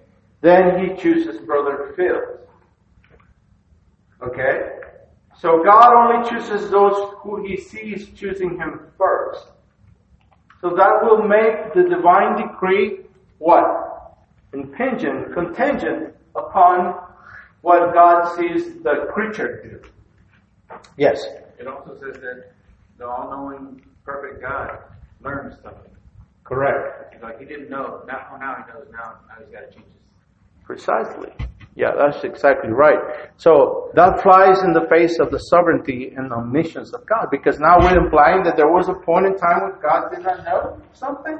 [0.40, 2.20] then he chooses Brother Phil.
[4.22, 4.79] Okay?
[5.40, 9.46] So God only chooses those who he sees choosing him first.
[10.61, 13.01] So that will make the divine decree
[13.38, 14.18] what?
[14.53, 16.95] Impingent, contingent upon
[17.62, 20.77] what God sees the creature do.
[20.97, 21.23] Yes.
[21.59, 22.53] It also says that
[22.99, 24.79] the all-knowing, perfect God
[25.23, 25.90] learns something.
[26.45, 27.14] Correct.
[27.14, 28.03] He's like, he didn't know.
[28.07, 28.88] Now, oh, now he knows.
[28.92, 30.64] Now, now he's got to change his.
[30.64, 31.33] Precisely.
[31.75, 32.99] Yeah, that's exactly right.
[33.37, 37.79] So that flies in the face of the sovereignty and omniscience of God because now
[37.81, 41.38] we're implying that there was a point in time when God did not know something.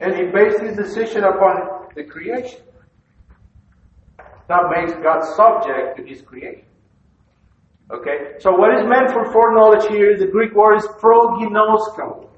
[0.00, 2.60] And he based his decision upon the creation.
[4.48, 6.64] That makes God subject to his creation.
[7.90, 8.34] Okay?
[8.38, 12.28] So what is meant for foreknowledge here, the Greek word is proginosko.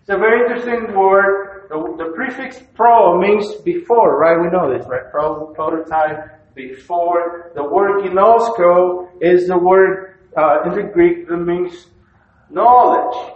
[0.00, 1.66] It's a very interesting word.
[1.68, 4.40] The, the prefix pro means before, right?
[4.40, 5.10] We know this, right?
[5.10, 7.52] Pro, prototype, before.
[7.54, 11.86] The word ginosko is the word uh, in the Greek that means
[12.50, 13.34] knowledge.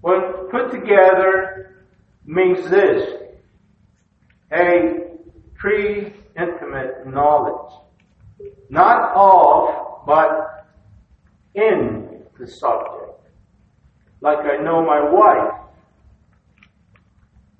[0.00, 0.20] When
[0.50, 1.84] put together,
[2.24, 3.20] means this
[4.52, 5.16] a
[5.54, 7.72] pre intimate knowledge.
[8.68, 10.66] Not of, but
[11.54, 13.20] in the subject.
[14.20, 15.58] Like I know my wife.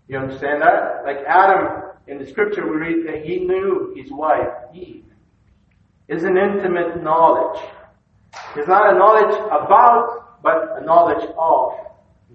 [0.09, 1.03] You understand that?
[1.05, 5.05] Like Adam, in the scripture we read that he knew his wife, Eve.
[6.09, 7.63] Is an intimate knowledge.
[8.57, 11.73] It's not a knowledge about, but a knowledge of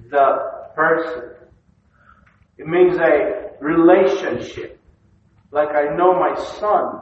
[0.09, 1.31] the person.
[2.57, 4.76] It means a relationship.
[5.51, 7.01] Like I know my son.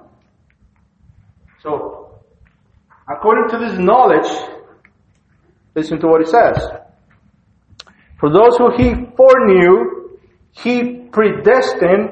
[1.61, 2.21] So,
[3.09, 4.29] according to this knowledge,
[5.75, 6.63] listen to what it says.
[8.19, 10.19] For those who he foreknew,
[10.51, 12.11] he predestined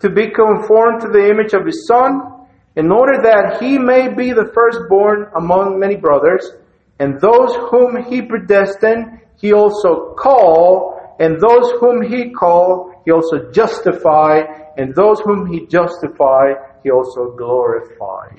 [0.00, 4.32] to be conformed to the image of his son, in order that he may be
[4.32, 6.48] the firstborn among many brothers.
[6.98, 13.50] And those whom he predestined, he also called, and those whom he called, he also
[13.50, 14.44] justified,
[14.76, 18.38] and those whom he justified, he also glorified.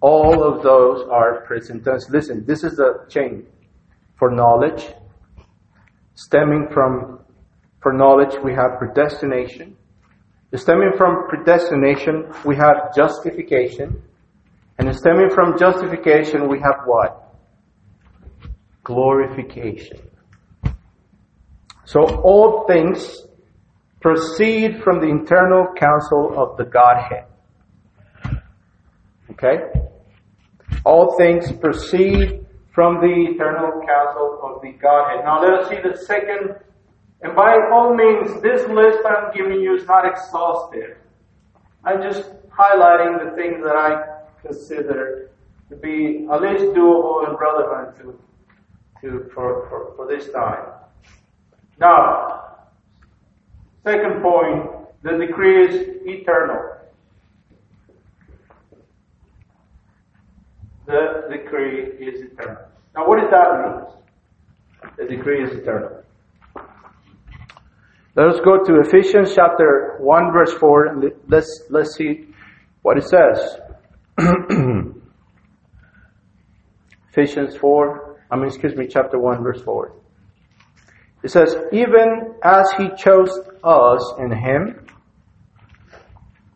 [0.00, 2.08] All of those are present tense.
[2.10, 3.46] Listen, this is the chain
[4.18, 4.86] foreknowledge.
[6.14, 7.20] Stemming from,
[7.82, 9.76] foreknowledge, we have predestination.
[10.54, 14.02] Stemming from predestination, we have justification.
[14.78, 17.34] And stemming from justification, we have what?
[18.84, 19.98] Glorification.
[21.86, 23.26] So all things
[24.00, 27.26] proceed from the internal counsel of the Godhead.
[29.30, 29.58] Okay?
[30.84, 32.44] All things proceed
[32.74, 35.24] from the eternal counsel of the Godhead.
[35.24, 36.56] Now let us see the second,
[37.22, 40.96] and by all means, this list I'm giving you is not exhaustive.
[41.84, 45.30] I'm just highlighting the things that I consider
[45.70, 48.18] to be at least doable and relevant to,
[49.02, 50.75] to for, for, for this time.
[51.78, 52.56] Now,
[53.84, 54.70] second point,
[55.02, 56.76] the decree is eternal.
[60.86, 62.62] The decree is eternal.
[62.94, 63.82] Now, what does that mean?
[64.96, 66.02] The decree is eternal.
[68.16, 72.28] Let us go to Ephesians chapter 1 verse 4 and let's, let's see
[72.80, 73.58] what it says.
[77.12, 79.92] Ephesians 4, I mean, excuse me, chapter 1 verse 4.
[81.22, 83.30] It says, even as he chose
[83.64, 84.86] us in him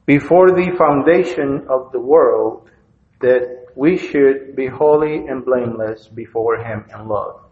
[0.07, 2.69] before the foundation of the world
[3.21, 7.43] that we should be holy and blameless before Him in love.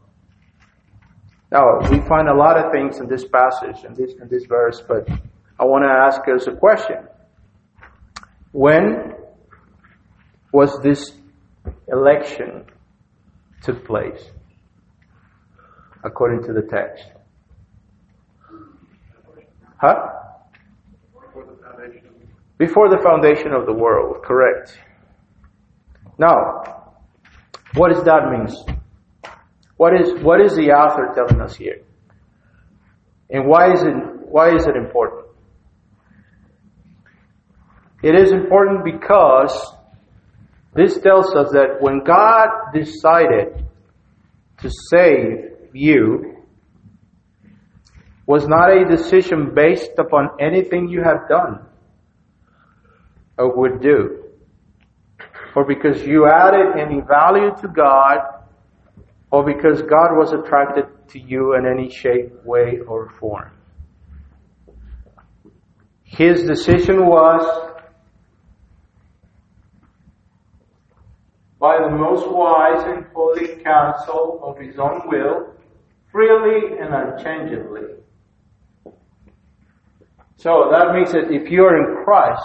[1.50, 4.82] Now, we find a lot of things in this passage, in this, in this verse,
[4.86, 5.08] but
[5.58, 7.06] I want to ask us a question.
[8.52, 9.14] When
[10.52, 11.12] was this
[11.86, 12.64] election
[13.62, 14.22] took place?
[16.04, 17.04] According to the text.
[19.80, 19.94] Huh?
[22.58, 24.76] Before the foundation of the world, correct.
[26.18, 26.94] Now,
[27.74, 28.48] what does that mean?
[29.76, 31.82] What is, what is the author telling us here?
[33.30, 33.94] And why is it,
[34.28, 35.26] why is it important?
[38.02, 39.74] It is important because
[40.74, 43.64] this tells us that when God decided
[44.58, 46.36] to save you,
[48.26, 51.64] was not a decision based upon anything you have done
[53.38, 54.28] or would do
[55.58, 58.18] or because you added any value to God,
[59.32, 63.50] or because God was attracted to you in any shape, way, or form.
[66.04, 67.42] His decision was
[71.58, 75.54] by the most wise and holy counsel of his own will,
[76.10, 77.82] freely and unchangeably.
[80.36, 82.42] So that means that if you are in Christ,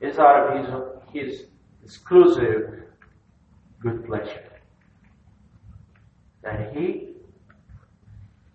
[0.00, 1.44] is out of his, his
[1.84, 2.84] exclusive
[3.80, 4.44] good pleasure.
[6.42, 7.14] that He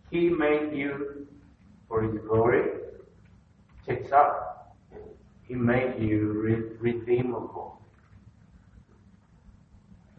[0.09, 1.27] He made you
[1.87, 2.79] for His glory.
[3.87, 4.67] This out.
[5.47, 7.81] He made you re- redeemable.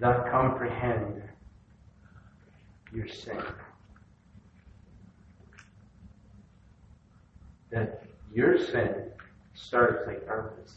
[0.00, 1.22] That comprehend
[2.94, 3.42] your sin.
[7.70, 9.10] That your sin
[9.54, 10.76] starts a purpose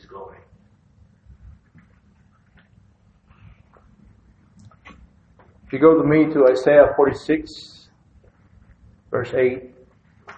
[0.00, 0.38] to glory.
[5.66, 7.88] If you go to me to Isaiah 46,
[9.10, 9.74] verse 8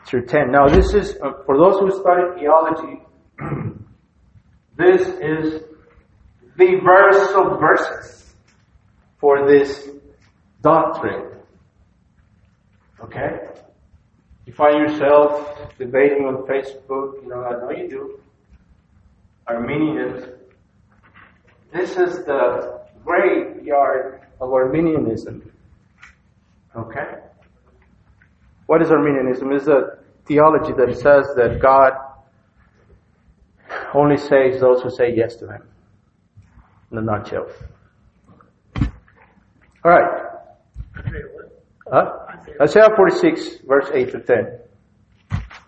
[0.07, 0.51] through 10.
[0.51, 3.03] Now, this is, uh, for those who study theology,
[4.77, 5.63] this is
[6.57, 8.24] the verse of verses
[9.25, 9.89] for this
[10.61, 11.31] doctrine.
[13.01, 13.39] Okay?
[14.45, 18.21] You find yourself debating on Facebook, you know, I know you do.
[19.47, 20.29] Arminians.
[21.73, 25.51] This is the graveyard of Arminianism.
[26.77, 27.15] Okay?
[28.67, 29.53] What is Arminianism?
[29.53, 31.93] It's a theology that says that God
[33.95, 35.63] only saves those who say yes to Him.
[36.93, 37.47] In a nutshell.
[39.85, 40.23] All right.
[41.93, 42.13] Huh?
[42.61, 44.59] Isaiah 46, verse 8 to 10.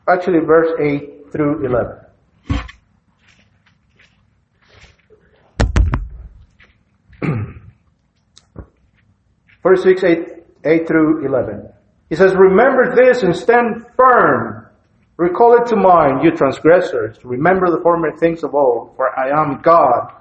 [0.08, 1.96] Actually, verse 8 through 11.
[9.62, 11.68] Forty-six, eight, eight through eleven.
[12.08, 14.68] He says, "Remember this and stand firm.
[15.16, 17.18] Recall it to mind, you transgressors.
[17.24, 18.94] Remember the former things of old.
[18.94, 20.12] For I am God,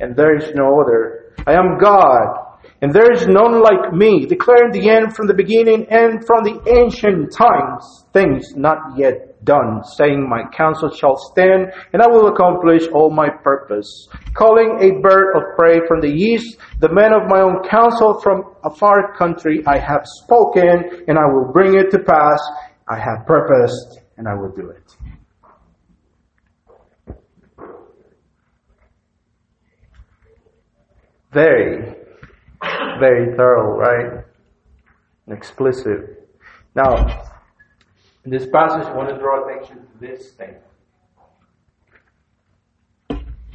[0.00, 1.32] and there is no other.
[1.46, 2.49] I am God,
[2.82, 6.60] and there is none like me, declaring the end from the beginning and from the
[6.66, 12.86] ancient times, things not yet done, saying, My counsel shall stand, and I will accomplish
[12.88, 14.08] all my purpose.
[14.32, 18.44] Calling a bird of prey from the east, the men of my own counsel from
[18.64, 22.40] a far country, I have spoken, and I will bring it to pass.
[22.88, 24.96] I have purposed, and I will do it.
[31.32, 31.99] Very
[32.98, 34.24] very thorough, right?
[35.26, 36.28] And explicit.
[36.74, 37.26] Now,
[38.24, 40.54] in this passage, I want to draw attention to this thing.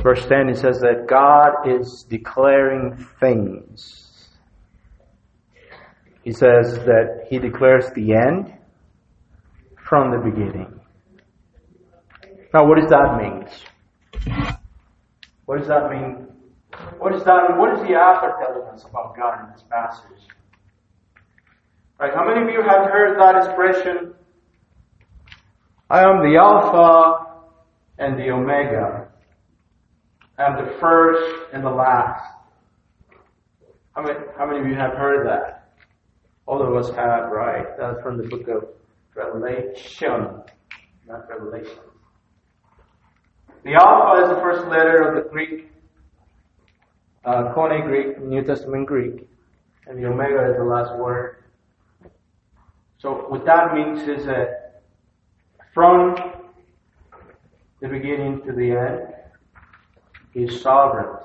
[0.01, 4.29] Verse 10, it says that God is declaring things.
[6.23, 8.53] He says that He declares the end
[9.77, 10.79] from the beginning.
[12.53, 13.47] Now, what does that mean?
[15.45, 16.27] What does that mean
[16.99, 17.57] what is that?
[17.57, 20.27] What is the telling us about God in this passage?
[21.99, 22.13] Right?
[22.13, 24.13] How many of you have heard that expression?
[25.89, 27.43] I am the Alpha
[27.99, 29.07] and the Omega.
[30.37, 32.23] I am the first and the last.
[33.95, 35.71] How many, how many of you have heard that?
[36.47, 37.65] All of us have, right?
[37.77, 38.69] That's from the book of
[39.15, 40.43] Revelation,
[41.07, 41.79] not Revelation.
[43.63, 45.71] The Alpha is the first letter of the Greek
[47.25, 49.27] uh, Koine Greek, New Testament Greek,
[49.87, 51.43] and the Omega is the last word.
[52.99, 54.81] So what that means is that
[55.73, 56.15] from
[57.81, 59.15] the beginning to the end,
[60.33, 61.17] He's sovereign.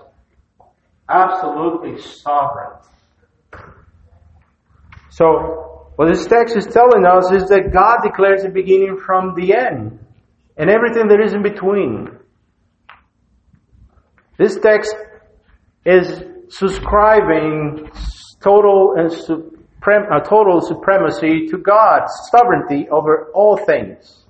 [1.08, 2.78] Absolutely sovereign.
[5.10, 9.52] So, what this text is telling us is that God declares the beginning from the
[9.52, 9.98] end
[10.56, 12.16] and everything that is in between.
[14.38, 14.94] This text
[15.84, 17.90] is subscribing
[18.40, 24.24] total and suprem- uh, total supremacy to God's sovereignty over all things,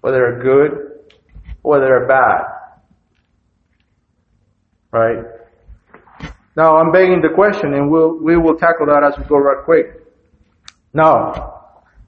[0.00, 1.00] whether they're good,
[1.62, 2.42] whether they're bad.
[4.92, 5.24] Right?
[6.56, 9.64] Now I'm begging the question, and we'll we will tackle that as we go right
[9.64, 10.02] quick.
[10.94, 11.56] Now,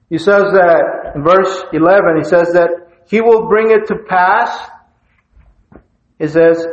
[0.09, 2.69] he says that in verse 11, he says that
[3.07, 4.49] he will bring it to pass.
[6.17, 6.65] He says,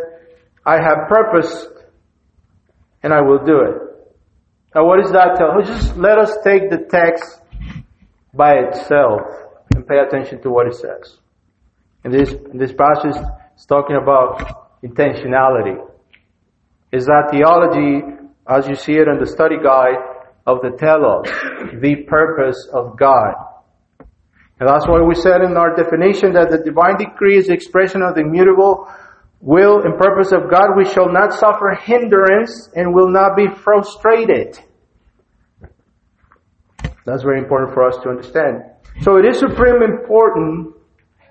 [0.66, 1.68] I have purposed
[3.04, 3.76] and I will do it.
[4.74, 5.62] Now what does that tell?
[5.62, 7.40] Just let us take the text
[8.34, 9.20] by itself
[9.74, 11.18] and pay attention to what it says.
[12.02, 13.16] And this, this passage
[13.56, 15.78] is talking about intentionality.
[16.92, 18.02] Is that theology,
[18.48, 20.02] as you see it in the study guide
[20.46, 21.26] of the telos,
[21.80, 23.34] the purpose of God.
[24.58, 28.02] And that's why we said in our definition that the divine decree is the expression
[28.02, 28.88] of the immutable
[29.40, 34.58] will and purpose of God, we shall not suffer hindrance and will not be frustrated.
[37.04, 38.62] That's very important for us to understand.
[39.02, 40.74] So it is supremely important,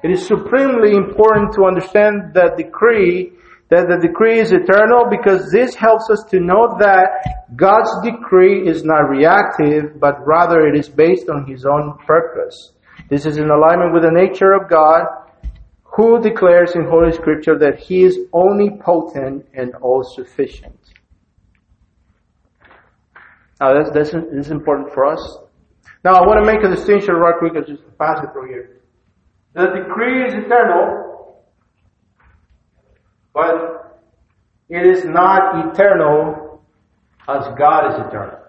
[0.04, 3.32] it is supremely important to understand that decree
[3.70, 8.84] that the decree is eternal because this helps us to know that God's decree is
[8.84, 12.74] not reactive, but rather it is based on His own purpose.
[13.10, 15.06] This is in alignment with the nature of God,
[15.96, 20.78] who declares in Holy Scripture that He is omnipotent and all sufficient.
[23.62, 25.38] Now that's, that's, this is important for us.
[26.04, 28.82] Now I want to make a distinction right quick, I'll just pass it through here.
[29.54, 31.46] The decree is eternal,
[33.34, 34.02] but
[34.68, 36.62] it is not eternal
[37.30, 38.40] as God is eternal.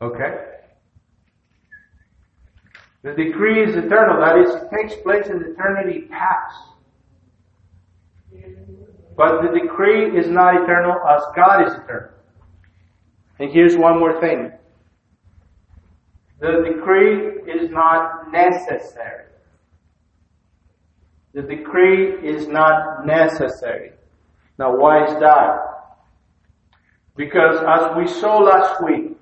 [0.00, 0.45] Okay?
[3.06, 6.56] The decree is eternal, that is, it takes place in eternity past.
[9.16, 12.10] But the decree is not eternal as God is eternal.
[13.38, 14.50] And here's one more thing.
[16.40, 19.26] The decree is not necessary.
[21.32, 23.92] The decree is not necessary.
[24.58, 25.58] Now why is that?
[27.14, 29.16] Because as we saw last week,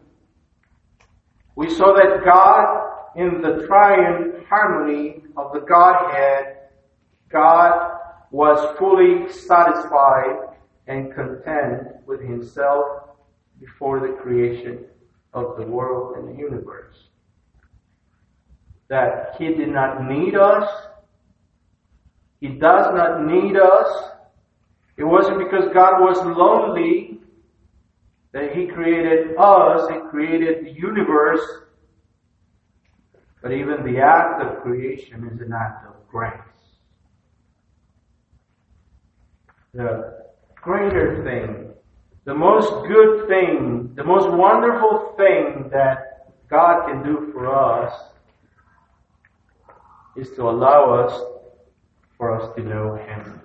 [1.54, 6.56] we saw that God in the triune harmony of the Godhead,
[7.30, 7.98] God
[8.30, 10.56] was fully satisfied
[10.86, 12.84] and content with himself
[13.60, 14.84] before the creation
[15.32, 17.08] of the world and the universe.
[18.88, 20.68] That he did not need us.
[22.40, 24.10] He does not need us.
[24.96, 27.18] It wasn't because God was lonely
[28.32, 31.63] that he created us and created the universe
[33.44, 36.32] but even the act of creation is an act of grace.
[39.74, 40.24] The
[40.54, 41.74] greater thing,
[42.24, 47.92] the most good thing, the most wonderful thing that God can do for us
[50.16, 51.20] is to allow us
[52.16, 53.42] for us to know Him.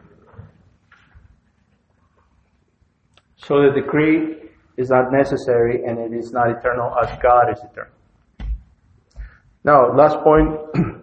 [3.35, 7.98] So the decree is not necessary and it is not eternal as God is eternal.
[9.63, 10.57] Now, last point.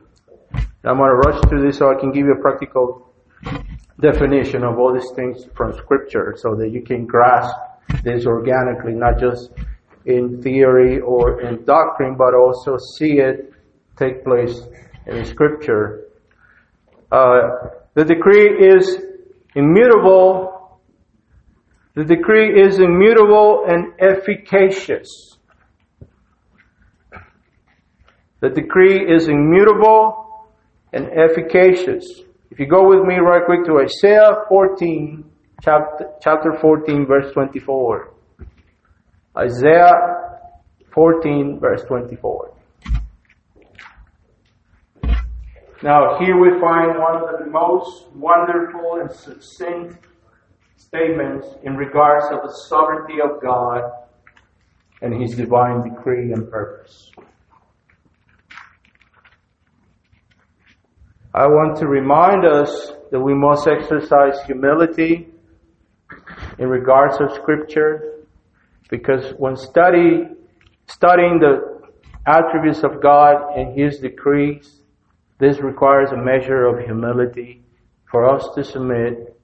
[0.85, 3.13] I'm going to rush through this so I can give you a practical
[4.01, 7.55] definition of all these things from Scripture so that you can grasp
[8.05, 9.51] this organically, not just
[10.05, 13.53] in theory or in doctrine, but also see it
[13.97, 14.61] take place
[15.07, 16.05] in Scripture.
[17.11, 17.41] Uh,
[17.95, 18.99] the decree is
[19.55, 20.81] immutable.
[21.95, 25.36] The decree is immutable and efficacious.
[28.41, 30.47] The decree is immutable
[30.93, 32.05] and efficacious.
[32.51, 35.25] If you go with me right quick to Isaiah 14,
[35.63, 38.13] chapter, chapter 14, verse 24.
[39.39, 39.93] Isaiah
[40.95, 42.53] 14, verse 24.
[45.83, 50.07] Now, here we find one of the most wonderful and succinct
[50.77, 53.83] statements in regards of the sovereignty of God
[55.03, 57.11] and His divine decree and purpose.
[61.37, 65.29] I want to remind us that we must exercise humility
[66.59, 68.25] in regards of scripture
[68.89, 70.29] because when study,
[70.87, 71.83] studying the
[72.27, 74.81] attributes of God and His decrees,
[75.39, 77.63] this requires a measure of humility
[78.11, 79.37] for us to submit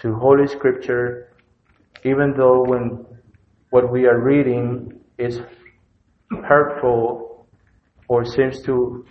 [0.00, 1.32] to Holy Scripture,
[2.04, 3.06] even though when
[3.70, 5.40] what we are reading is
[6.48, 7.46] hurtful
[8.08, 9.06] or seems to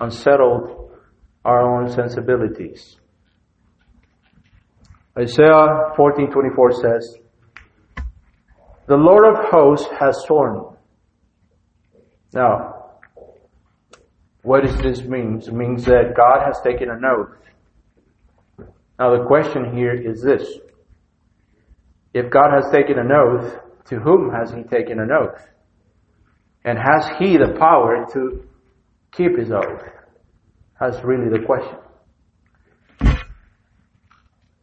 [0.00, 0.79] unsettle
[1.44, 2.98] our own sensibilities.
[5.18, 7.18] Isaiah 14:24 says,
[8.86, 10.76] "The Lord of hosts has sworn."
[12.32, 12.80] Now,
[14.42, 15.38] what does this mean?
[15.38, 17.36] It means that God has taken an oath.
[18.98, 20.60] Now the question here is this.
[22.14, 25.48] If God has taken an oath, to whom has he taken an oath?
[26.64, 28.44] And has he the power to
[29.10, 29.99] keep his oath?
[30.80, 31.76] That's really the question.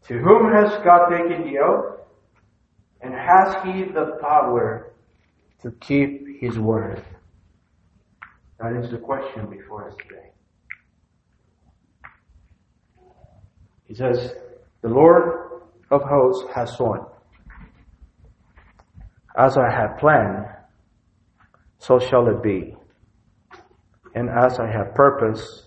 [0.08, 2.00] To whom has God taken the oath?
[3.02, 4.94] And has he the power
[5.62, 7.04] to keep his word?
[8.60, 10.32] That is the question before us today.
[13.84, 14.34] He says,
[14.82, 15.62] The Lord
[15.92, 17.06] of hosts has sworn.
[19.38, 20.46] As I have planned,
[21.78, 22.76] so shall it be.
[24.16, 25.67] And as I have purposed,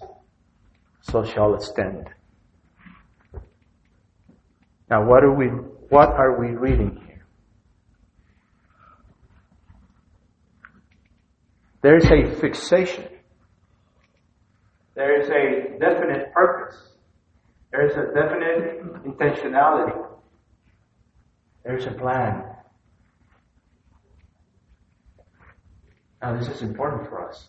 [1.11, 2.09] so shall it stand.
[4.89, 7.27] Now what are we, what are we reading here?
[11.83, 13.09] There is a fixation.
[14.95, 16.77] There is a definite purpose.
[17.73, 20.07] There's a definite intentionality.
[21.65, 22.45] There's a plan.
[26.21, 27.49] Now this is important for us.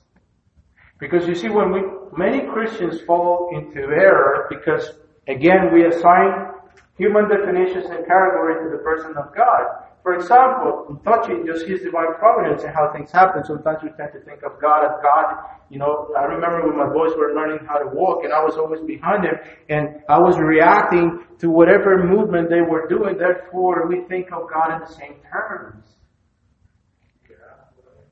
[1.02, 1.82] Because you see, when we,
[2.16, 4.88] many Christians fall into error because,
[5.28, 6.54] again, we assign
[6.96, 9.82] human definitions and categories to the person of God.
[10.04, 14.14] For example, in touching just His divine providence and how things happen, sometimes we tend
[14.14, 15.58] to think of God as God.
[15.72, 18.58] You know, I remember when my boys were learning how to walk and I was
[18.58, 23.18] always behind them and I was reacting to whatever movement they were doing.
[23.18, 25.86] Therefore, we think of God in the same terms.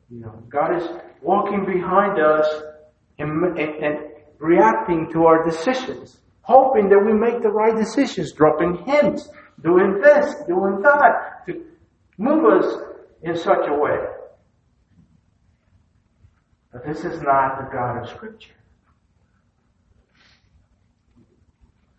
[0.10, 0.90] You know, God is
[1.22, 2.48] walking behind us
[3.20, 3.98] and, and, and
[4.40, 9.30] reacting to our decisions, hoping that we make the right decisions, dropping hints,
[9.62, 11.66] doing this, doing that, to
[12.18, 12.82] move us
[13.22, 13.98] in such a way.
[16.72, 18.54] But this is not the God of Scripture.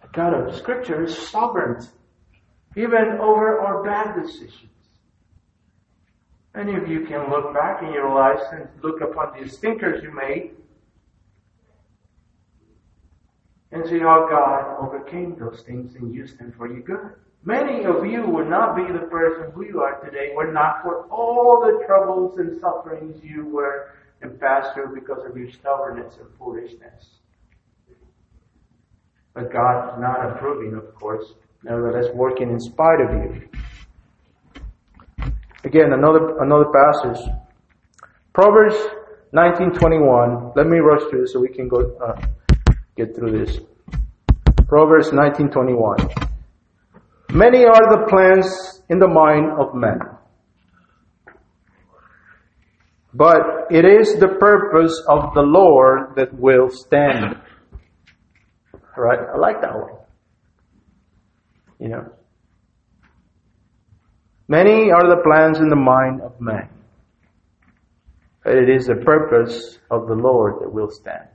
[0.02, 1.86] The God of Scripture is sovereign,
[2.76, 4.70] even over our bad decisions.
[6.54, 10.12] Many of you can look back in your lives and look upon the stinkers you
[10.12, 10.52] made
[13.72, 17.10] and see how God overcame those things and used them for your good.
[17.44, 21.06] Many of you would not be the person who you are today were not for
[21.06, 26.26] all the troubles and sufferings you were and passed through because of your stubbornness and
[26.38, 27.20] foolishness.
[29.32, 33.48] But God is not approving, of course, nevertheless working in spite of you.
[35.64, 37.22] Again, another another passage.
[38.34, 38.76] Proverbs
[39.32, 40.56] 19:21.
[40.56, 42.20] Let me rush through so we can go uh,
[42.96, 43.58] get through this.
[44.68, 45.96] Proverbs 19:21.
[47.32, 50.00] Many are the plans in the mind of man.
[53.12, 57.36] But it is the purpose of the Lord that will stand.
[58.96, 59.18] Right?
[59.34, 59.96] I like that one.
[61.78, 62.12] You know.
[64.48, 66.68] Many are the plans in the mind of man.
[68.44, 71.28] But it is the purpose of the Lord that will stand.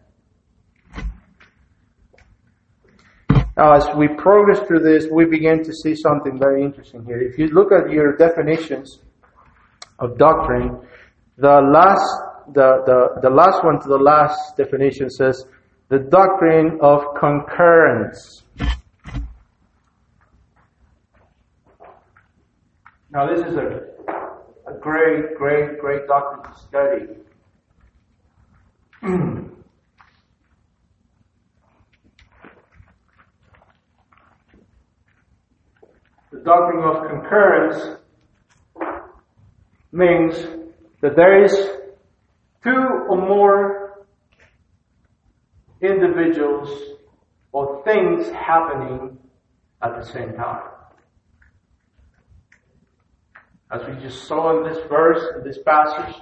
[3.58, 7.22] Now, as we progress through this, we begin to see something very interesting here.
[7.22, 9.00] If you look at your definitions
[10.00, 10.78] of doctrine,
[11.38, 15.46] the last, the, the, the last one to the last definition says,
[15.88, 18.44] the doctrine of concurrence.
[23.10, 23.84] Now, this is a,
[24.68, 26.60] a great, great, great doctrine to
[29.02, 29.46] study.
[36.36, 37.98] the doctrine of concurrence
[39.92, 40.36] means
[41.02, 41.54] that there is
[42.62, 44.06] two or more
[45.82, 46.98] individuals
[47.54, 49.18] or things happening
[49.82, 50.64] at the same time.
[53.72, 56.16] As we just saw in this verse, in this passage,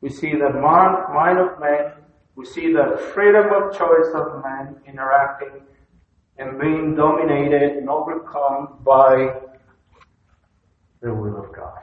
[0.00, 1.94] we see the mind of man,
[2.36, 5.62] we see the freedom of choice of man interacting
[6.38, 9.47] and being dominated and overcome by
[11.00, 11.78] the will of God.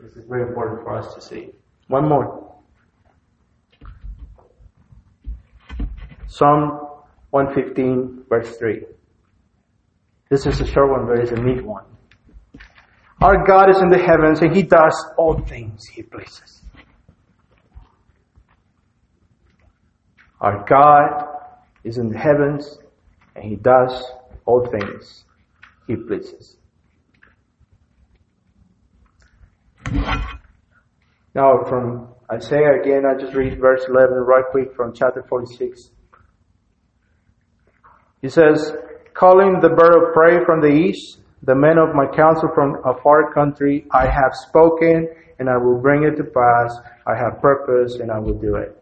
[0.00, 1.50] This is very important for us to see.
[1.88, 2.54] One more.
[6.26, 6.86] Psalm
[7.30, 8.84] 115, verse 3.
[10.30, 11.84] This is a short one, but it's a neat one.
[13.20, 16.62] Our God is in the heavens and He does all things He pleases.
[20.40, 21.26] Our God
[21.84, 22.78] is in the heavens
[23.34, 24.02] and He does
[24.46, 25.24] all things
[25.90, 26.56] He pleases.
[31.34, 35.90] Now, from Isaiah again, I just read verse 11 right quick from chapter 46.
[38.22, 38.72] He says,
[39.14, 42.94] Calling the bird of prey from the east, the men of my counsel from a
[43.02, 45.08] far country, I have spoken
[45.40, 46.78] and I will bring it to pass.
[47.04, 48.80] I have purpose and I will do it.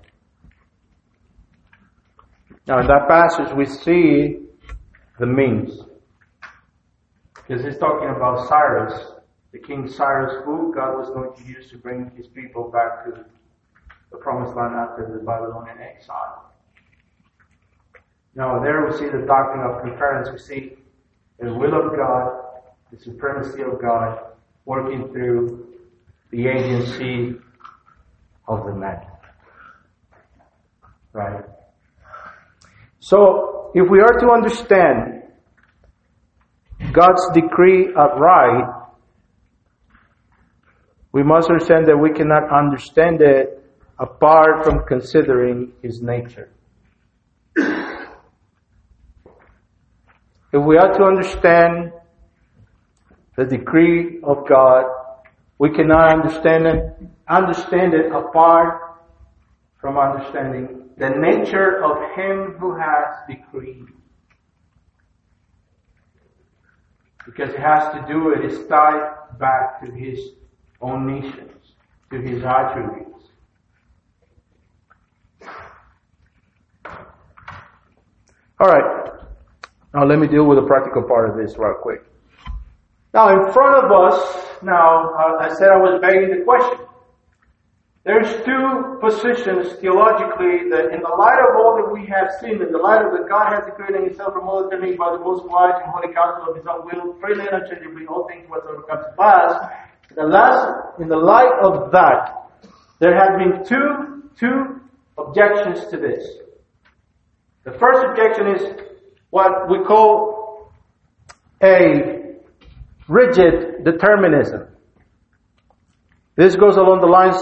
[2.66, 4.40] Now in that passage we see
[5.18, 5.88] the means.
[7.48, 9.12] Because he's talking about Cyrus,
[9.52, 13.24] the King Cyrus who God was going to use to bring his people back to
[14.10, 16.52] the promised land after the Babylonian exile.
[18.34, 20.28] Now there we see the doctrine of concurrence.
[20.30, 20.76] We see
[21.40, 22.38] the will of God,
[22.92, 24.20] the supremacy of God
[24.66, 25.68] working through
[26.30, 27.36] the agency
[28.46, 29.06] of the man.
[31.14, 31.44] Right?
[33.00, 35.17] So, if we are to understand
[36.92, 38.74] God's decree of right,
[41.12, 43.62] we must understand that we cannot understand it
[43.98, 46.50] apart from considering His nature.
[47.56, 48.08] if
[50.52, 51.92] we are to understand
[53.36, 54.84] the decree of God,
[55.58, 56.96] we cannot understand it,
[57.28, 58.80] understand it apart
[59.80, 63.84] from understanding the nature of Him who has decreed.
[67.28, 70.18] Because it has to do, it is tied back to His
[70.80, 71.74] own nations,
[72.10, 73.26] to His attributes.
[78.58, 79.12] Alright,
[79.92, 82.02] now let me deal with the practical part of this real quick.
[83.12, 86.87] Now in front of us, now, I said I was begging the question.
[88.08, 92.72] There's two positions theologically that in the light of all that we have seen, in
[92.72, 95.74] the light of that God has decreed himself from all eternity by the most wise
[95.84, 99.12] and holy counsel of his own will, freely and unchangeably, all things whatsoever come to
[99.12, 99.52] pass.
[100.16, 102.48] The last, in the light of that,
[102.98, 104.80] there have been two, two
[105.18, 106.24] objections to this.
[107.64, 108.88] The first objection is
[109.28, 110.72] what we call
[111.62, 112.36] a
[113.06, 114.66] rigid determinism.
[116.36, 117.36] This goes along the lines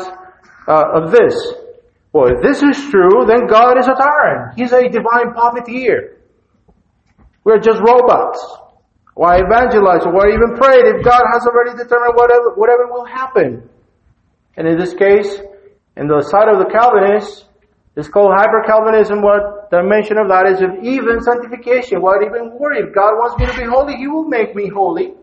[0.69, 1.35] uh, of this.
[2.13, 4.55] Well, if this is true, then God is a tyrant.
[4.57, 6.17] He's a divine puppeteer.
[7.45, 8.41] We're just robots.
[9.15, 13.69] Why evangelize or why even pray if God has already determined whatever, whatever will happen?
[14.57, 15.41] And in this case,
[15.97, 17.45] in the side of the Calvinists,
[17.97, 19.23] it's called hyper-Calvinism.
[19.23, 22.03] What the mention of that is of even sanctification.
[22.03, 22.81] Why even worry?
[22.81, 25.15] If God wants me to be holy, He will make me holy.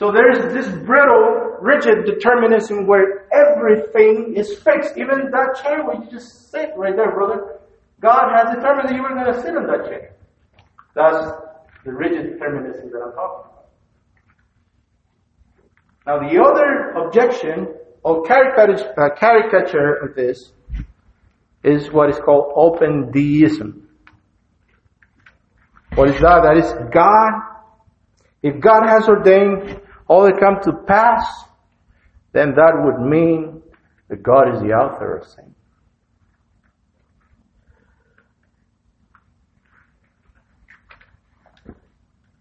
[0.00, 4.96] So there is this brittle, rigid determinism where everything is fixed.
[4.96, 7.58] Even that chair where you just sit right there, brother.
[8.00, 10.14] God has determined that you were going to sit in that chair.
[10.94, 11.32] That's
[11.84, 13.66] the rigid determinism that I'm talking about.
[16.06, 17.68] Now the other objection
[18.02, 20.52] or uh, caricature of this
[21.62, 23.86] is what is called open theism.
[25.94, 26.40] What is that?
[26.42, 27.32] That is God.
[28.42, 31.24] If God has ordained all that come to pass,
[32.32, 33.62] then that would mean
[34.08, 35.54] that God is the author of sin.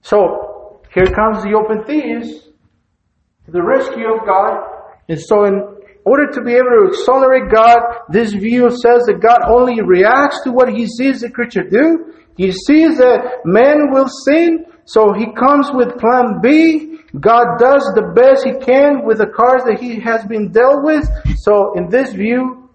[0.02, 2.50] So, here comes the open theist
[3.46, 4.66] to the rescue of God.
[5.08, 5.62] And so in
[6.06, 7.78] order to be able to exonerate God,
[8.10, 12.16] this view says that God only reacts to what he sees the creature do.
[12.36, 16.99] He sees that man will sin, so he comes with plan B.
[17.18, 21.10] God does the best he can with the cards that he has been dealt with.
[21.38, 22.70] So in this view,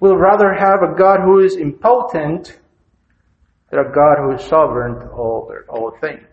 [0.00, 2.58] we'll rather have a God who is impotent
[3.70, 6.26] than a God who is sovereign to all, all things.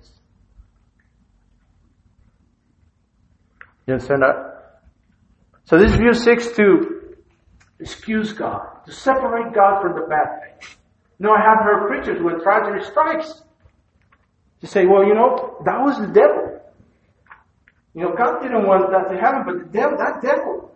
[3.85, 4.81] You understand that?
[5.65, 7.15] So this view seeks to
[7.79, 10.77] excuse God, to separate God from the bad things.
[11.19, 13.43] You know, I have heard preachers with tragedy strikes
[14.61, 16.56] to say, well, you know, that was the devil.
[17.97, 20.71] You know, God didn't want that to happen, but the devil, that devil.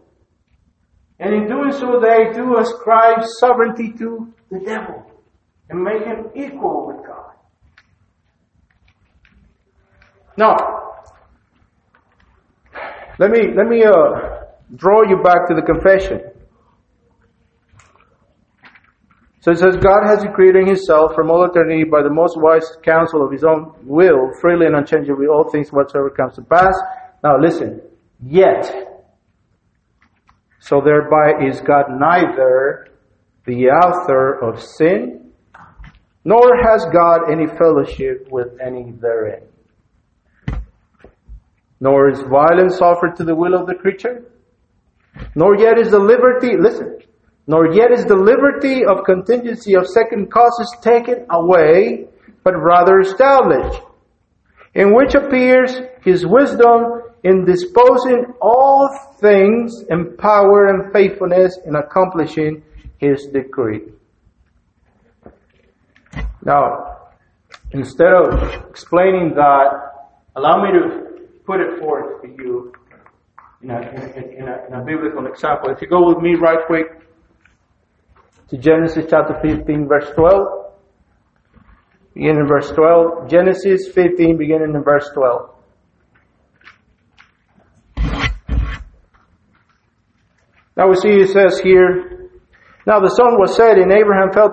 [1.20, 5.06] And in doing so, they do ascribe sovereignty to the devil
[5.70, 7.36] and make him equal with God.
[10.36, 10.56] Now,
[13.20, 16.22] let me let me uh, draw you back to the confession.
[19.42, 23.24] So it says, God has created Himself from all eternity by the most wise counsel
[23.24, 26.74] of His own will, freely and unchangeably, all things whatsoever comes to pass.
[27.24, 27.82] Now listen,
[28.24, 28.66] yet,
[30.60, 32.88] so thereby is God neither
[33.46, 35.32] the author of sin,
[36.24, 39.44] nor has God any fellowship with any therein.
[41.80, 44.24] Nor is violence offered to the will of the creature,
[45.36, 47.00] nor yet is the liberty, listen,
[47.48, 52.06] nor yet is the liberty of contingency of second causes taken away,
[52.44, 53.82] but rather established,
[54.76, 62.64] in which appears his wisdom in disposing all things in power and faithfulness in accomplishing
[62.98, 63.82] his decree.
[66.44, 67.12] Now,
[67.72, 69.70] instead of explaining that,
[70.36, 72.74] allow me to put it forth to you
[73.62, 75.70] in a, in, in, a, in a biblical example.
[75.70, 77.02] If you go with me right quick
[78.52, 80.48] to Genesis chapter 15, verse 12.
[82.14, 83.30] Begin in verse 12.
[83.30, 85.50] Genesis 15, beginning in verse 12.
[90.82, 92.32] Now we see it says here,
[92.88, 94.50] Now the sun was set, and Abraham fell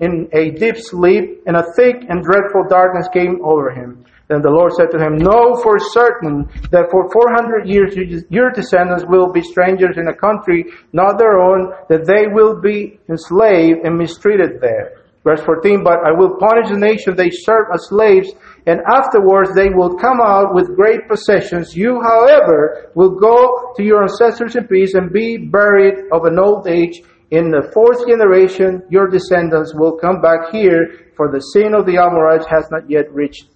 [0.00, 4.06] in a deep sleep, and a thick and dreadful darkness came over him.
[4.28, 7.92] Then the Lord said to him, Know for certain that for 400 years
[8.30, 10.64] your descendants will be strangers in a country
[10.94, 14.97] not their own, that they will be enslaved and mistreated there.
[15.24, 18.32] Verse 14, but I will punish the nation they serve as slaves,
[18.66, 21.76] and afterwards they will come out with great possessions.
[21.76, 26.68] You, however, will go to your ancestors in peace and be buried of an old
[26.68, 27.02] age.
[27.30, 31.98] In the fourth generation, your descendants will come back here, for the sin of the
[31.98, 33.50] Amorites has not yet reached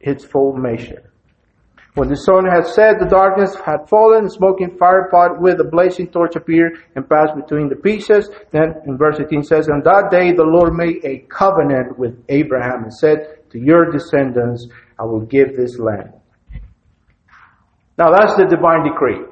[0.00, 1.13] its full measure.
[1.94, 5.64] When the sun had set, the darkness had fallen, a smoking fire pot with a
[5.64, 8.28] blazing torch appeared and passed between the pieces.
[8.50, 12.82] Then in verse 18 says, On that day the Lord made a covenant with Abraham
[12.82, 14.66] and said, To your descendants
[14.98, 16.10] I will give this land.
[17.96, 19.22] Now that's the divine decree.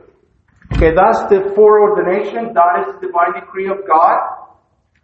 [0.74, 2.54] Okay, that's the foreordination.
[2.54, 4.18] That is the divine decree of God.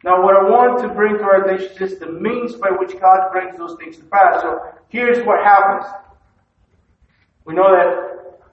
[0.05, 3.33] Now what I want to bring to our attention is the means by which God
[3.33, 4.43] brings those things to pass.
[4.43, 5.91] So here's what happens.
[7.49, 8.45] We know that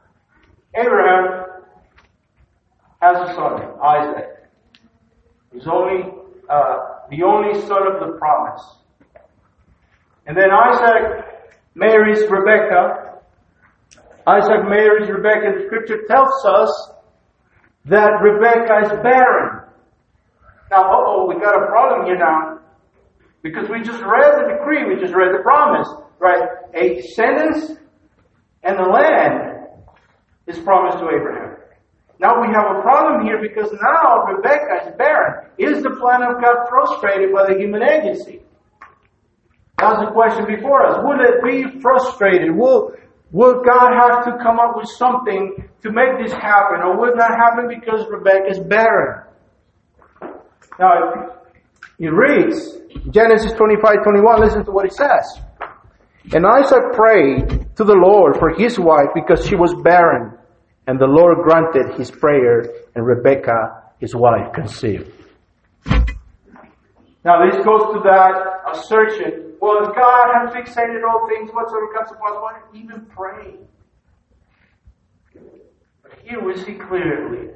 [0.74, 1.48] Abraham
[3.02, 4.48] has a son, Isaac.
[5.52, 6.14] He's only
[6.50, 6.78] uh,
[7.10, 8.64] the only son of the promise.
[10.26, 11.26] And then Isaac
[11.76, 13.20] marries Rebekah.
[14.28, 15.60] Isaac marries Rebekah.
[15.60, 16.92] The scripture tells us
[17.88, 19.68] that Rebekah is barren.
[20.72, 22.60] Now, oh, we got a problem here now.
[23.44, 25.88] Because we just read the decree, we just read the promise,
[26.18, 26.48] right?
[26.74, 27.78] A sentence
[28.66, 29.68] and the land
[30.48, 31.58] is promised to Abraham.
[32.20, 35.50] Now we have a problem here because now Rebecca is barren.
[35.58, 38.42] Is the plan of God frustrated by the human agency?
[39.78, 40.98] That's the question before us.
[41.04, 42.56] Will it be frustrated?
[42.56, 42.94] Will,
[43.32, 46.80] will God have to come up with something to make this happen?
[46.82, 49.24] Or will it not happen because Rebecca is barren?
[50.80, 51.36] Now,
[52.00, 52.78] it reads,
[53.12, 55.42] Genesis 25, 21, listen to what it says.
[56.34, 60.38] And Isaac prayed to the Lord for his wife because she was barren.
[60.88, 62.64] And the Lord granted his prayer,
[62.94, 65.12] and Rebekah, his wife, conceived.
[67.26, 69.54] Now this goes to that assertion.
[69.60, 73.56] Well, if God has fixated all things whatsoever comes to pass, why even pray?
[76.04, 77.50] But here we see clearly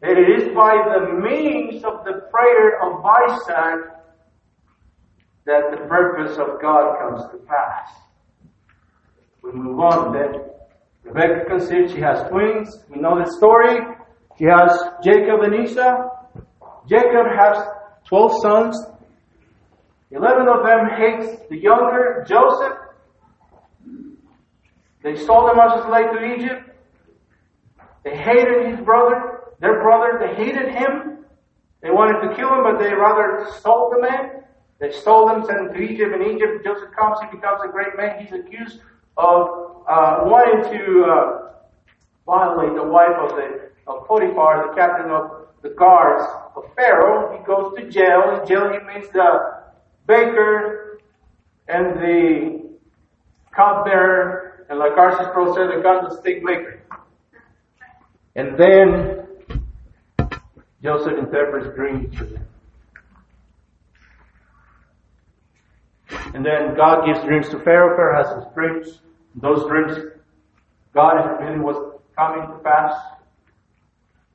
[0.00, 3.95] that it is by the means of the prayer of Isaac
[5.46, 7.92] that the purpose of God comes to pass.
[9.42, 10.42] We move on then.
[11.04, 12.84] Rebecca conceived, she has twins.
[12.90, 13.78] We know the story.
[14.38, 14.70] She has
[15.04, 16.10] Jacob and Esau.
[16.88, 17.64] Jacob has
[18.08, 18.76] 12 sons.
[20.10, 22.78] 11 of them hates the younger, Joseph.
[25.02, 26.70] They sold him as a slave to Egypt.
[28.04, 30.18] They hated his brother, their brother.
[30.20, 31.24] They hated him.
[31.82, 34.35] They wanted to kill him, but they rather sold the man.
[34.78, 36.14] They stole them, sent him to Egypt.
[36.14, 38.20] In Egypt, Joseph comes, he becomes a great man.
[38.20, 38.80] He's accused
[39.16, 41.52] of uh, wanting to uh,
[42.26, 46.24] violate the wife of the of Potiphar, the captain of the guards
[46.56, 47.38] of Pharaoh.
[47.38, 48.40] He goes to jail.
[48.40, 49.62] In jail, he meets the
[50.06, 51.00] baker
[51.68, 52.76] and the
[53.54, 56.82] cupbearer, and like Arsis Pro said, the candlestick maker.
[58.34, 59.26] And then
[60.82, 62.46] Joseph interprets dreams them.
[66.34, 67.96] And then God gives dreams to Pharaoh.
[67.96, 69.00] Pharaoh has his dreams.
[69.36, 69.96] Those dreams,
[70.94, 71.78] God is revealing what's
[72.16, 72.94] coming to pass.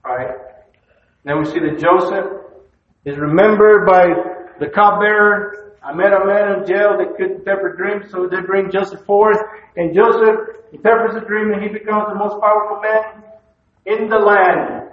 [0.04, 0.36] Right?
[1.24, 2.26] Then we see that Joseph
[3.06, 4.06] is remembered by
[4.60, 5.78] the cupbearer.
[5.84, 9.38] I met a man in jail that could interpret dreams, so they bring Joseph forth.
[9.76, 13.24] And Joseph interprets the dream and he becomes the most powerful man
[13.86, 14.89] in the land.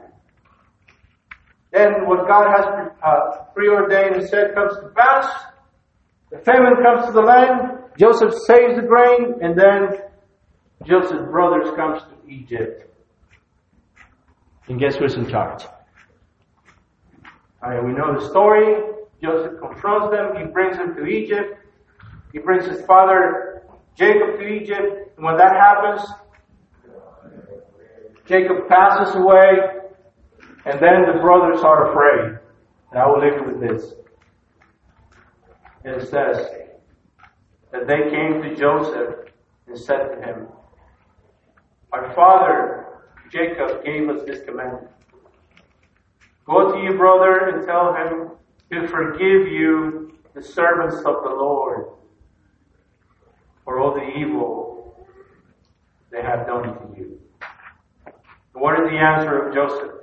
[1.73, 5.27] Then what God has uh, preordained and said comes to pass.
[6.31, 7.79] The famine comes to the land.
[7.99, 10.03] Joseph saves the grain, and then
[10.85, 12.85] Joseph's brothers comes to Egypt.
[14.69, 15.65] And guess who's in charge?
[17.63, 18.95] Right, we know the story.
[19.23, 20.37] Joseph confronts them.
[20.37, 21.59] He brings them to Egypt.
[22.33, 23.63] He brings his father
[23.97, 25.17] Jacob to Egypt.
[25.17, 26.09] And when that happens,
[28.27, 29.79] Jacob passes away.
[30.67, 32.39] And then the brothers are afraid.
[32.93, 33.95] And I will leave you with this.
[35.89, 36.47] And says
[37.73, 39.33] that they came to Joseph
[39.67, 40.47] and said to him,
[41.93, 43.01] Our father
[43.33, 44.89] Jacob gave us this commandment.
[46.45, 48.31] Go to your brother and tell him
[48.71, 51.87] to forgive you, the servants of the Lord,
[53.65, 55.07] for all the evil
[56.11, 57.19] they have done to you.
[58.53, 59.98] What is the answer of Joseph?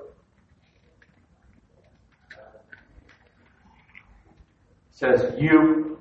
[4.96, 6.00] Says, You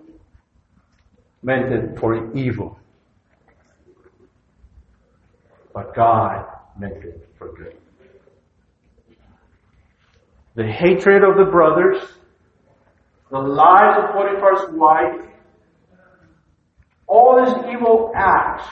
[1.43, 2.79] meant it for evil,
[5.75, 6.47] but God
[6.79, 7.77] meant it for good.
[10.55, 12.01] The hatred of the brothers,
[13.31, 15.29] the lies of Potiphar's wife,
[17.09, 18.69] all these evil acts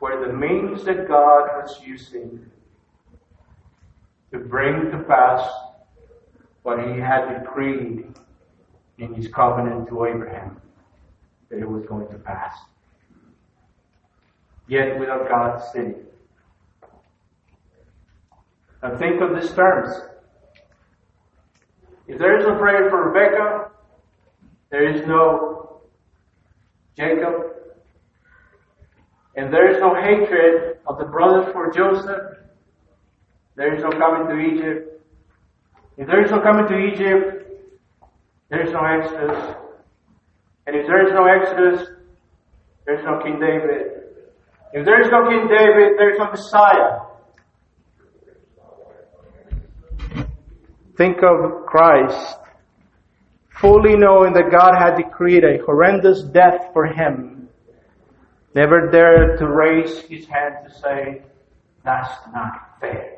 [0.00, 2.46] were the means that God was using
[4.32, 5.46] to bring to pass
[6.62, 8.06] what he had decreed
[8.98, 10.60] in his covenant to Abraham
[11.48, 12.54] that it was going to pass.
[14.66, 15.94] Yet without God's sin.
[18.82, 19.94] Now think of these terms.
[22.06, 23.70] If there is no prayer for Rebecca,
[24.70, 25.80] there is no
[26.96, 27.34] Jacob,
[29.36, 32.38] and there is no hatred of the brothers for Joseph,
[33.56, 34.87] there is no coming to Egypt.
[35.98, 37.44] If there is no coming to Egypt,
[38.50, 39.56] there is no Exodus.
[40.66, 41.88] And if there is no Exodus,
[42.86, 44.04] there is no King David.
[44.72, 47.00] If there is no King David, there is no Messiah.
[50.96, 52.36] Think of Christ
[53.60, 57.48] fully knowing that God had decreed a horrendous death for him,
[58.54, 61.22] never dared to raise his hand to say,
[61.84, 63.17] That's not fair.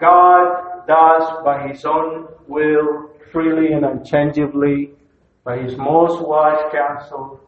[0.00, 4.90] God does by his own will, freely and unchangeably,
[5.44, 7.40] by his most wise counsel,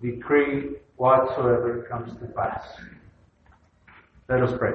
[0.00, 2.64] decree whatsoever comes to pass.
[4.28, 4.72] Let us pray.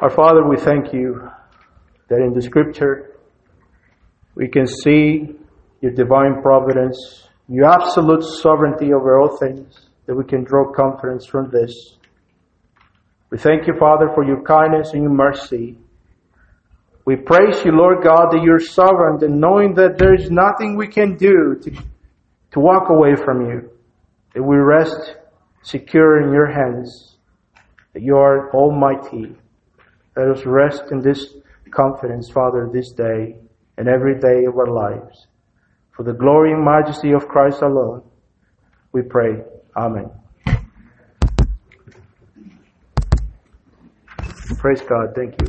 [0.00, 1.28] Our Father, we thank you
[2.08, 3.16] that in the scripture
[4.34, 5.34] we can see
[5.80, 11.50] your divine providence, your absolute sovereignty over all things, that we can draw confidence from
[11.50, 11.97] this.
[13.30, 15.76] We thank you, Father, for your kindness and your mercy.
[17.04, 20.88] We praise you, Lord God, that you're sovereign and knowing that there is nothing we
[20.88, 21.70] can do to,
[22.52, 23.70] to walk away from you,
[24.34, 25.16] that we rest
[25.62, 27.16] secure in your hands,
[27.92, 29.34] that you are almighty.
[30.16, 31.34] Let us rest in this
[31.70, 33.36] confidence, Father, this day
[33.76, 35.26] and every day of our lives.
[35.96, 38.02] For the glory and majesty of Christ alone,
[38.92, 39.42] we pray.
[39.76, 40.10] Amen.
[44.58, 45.14] Praise God.
[45.14, 45.46] Thank you.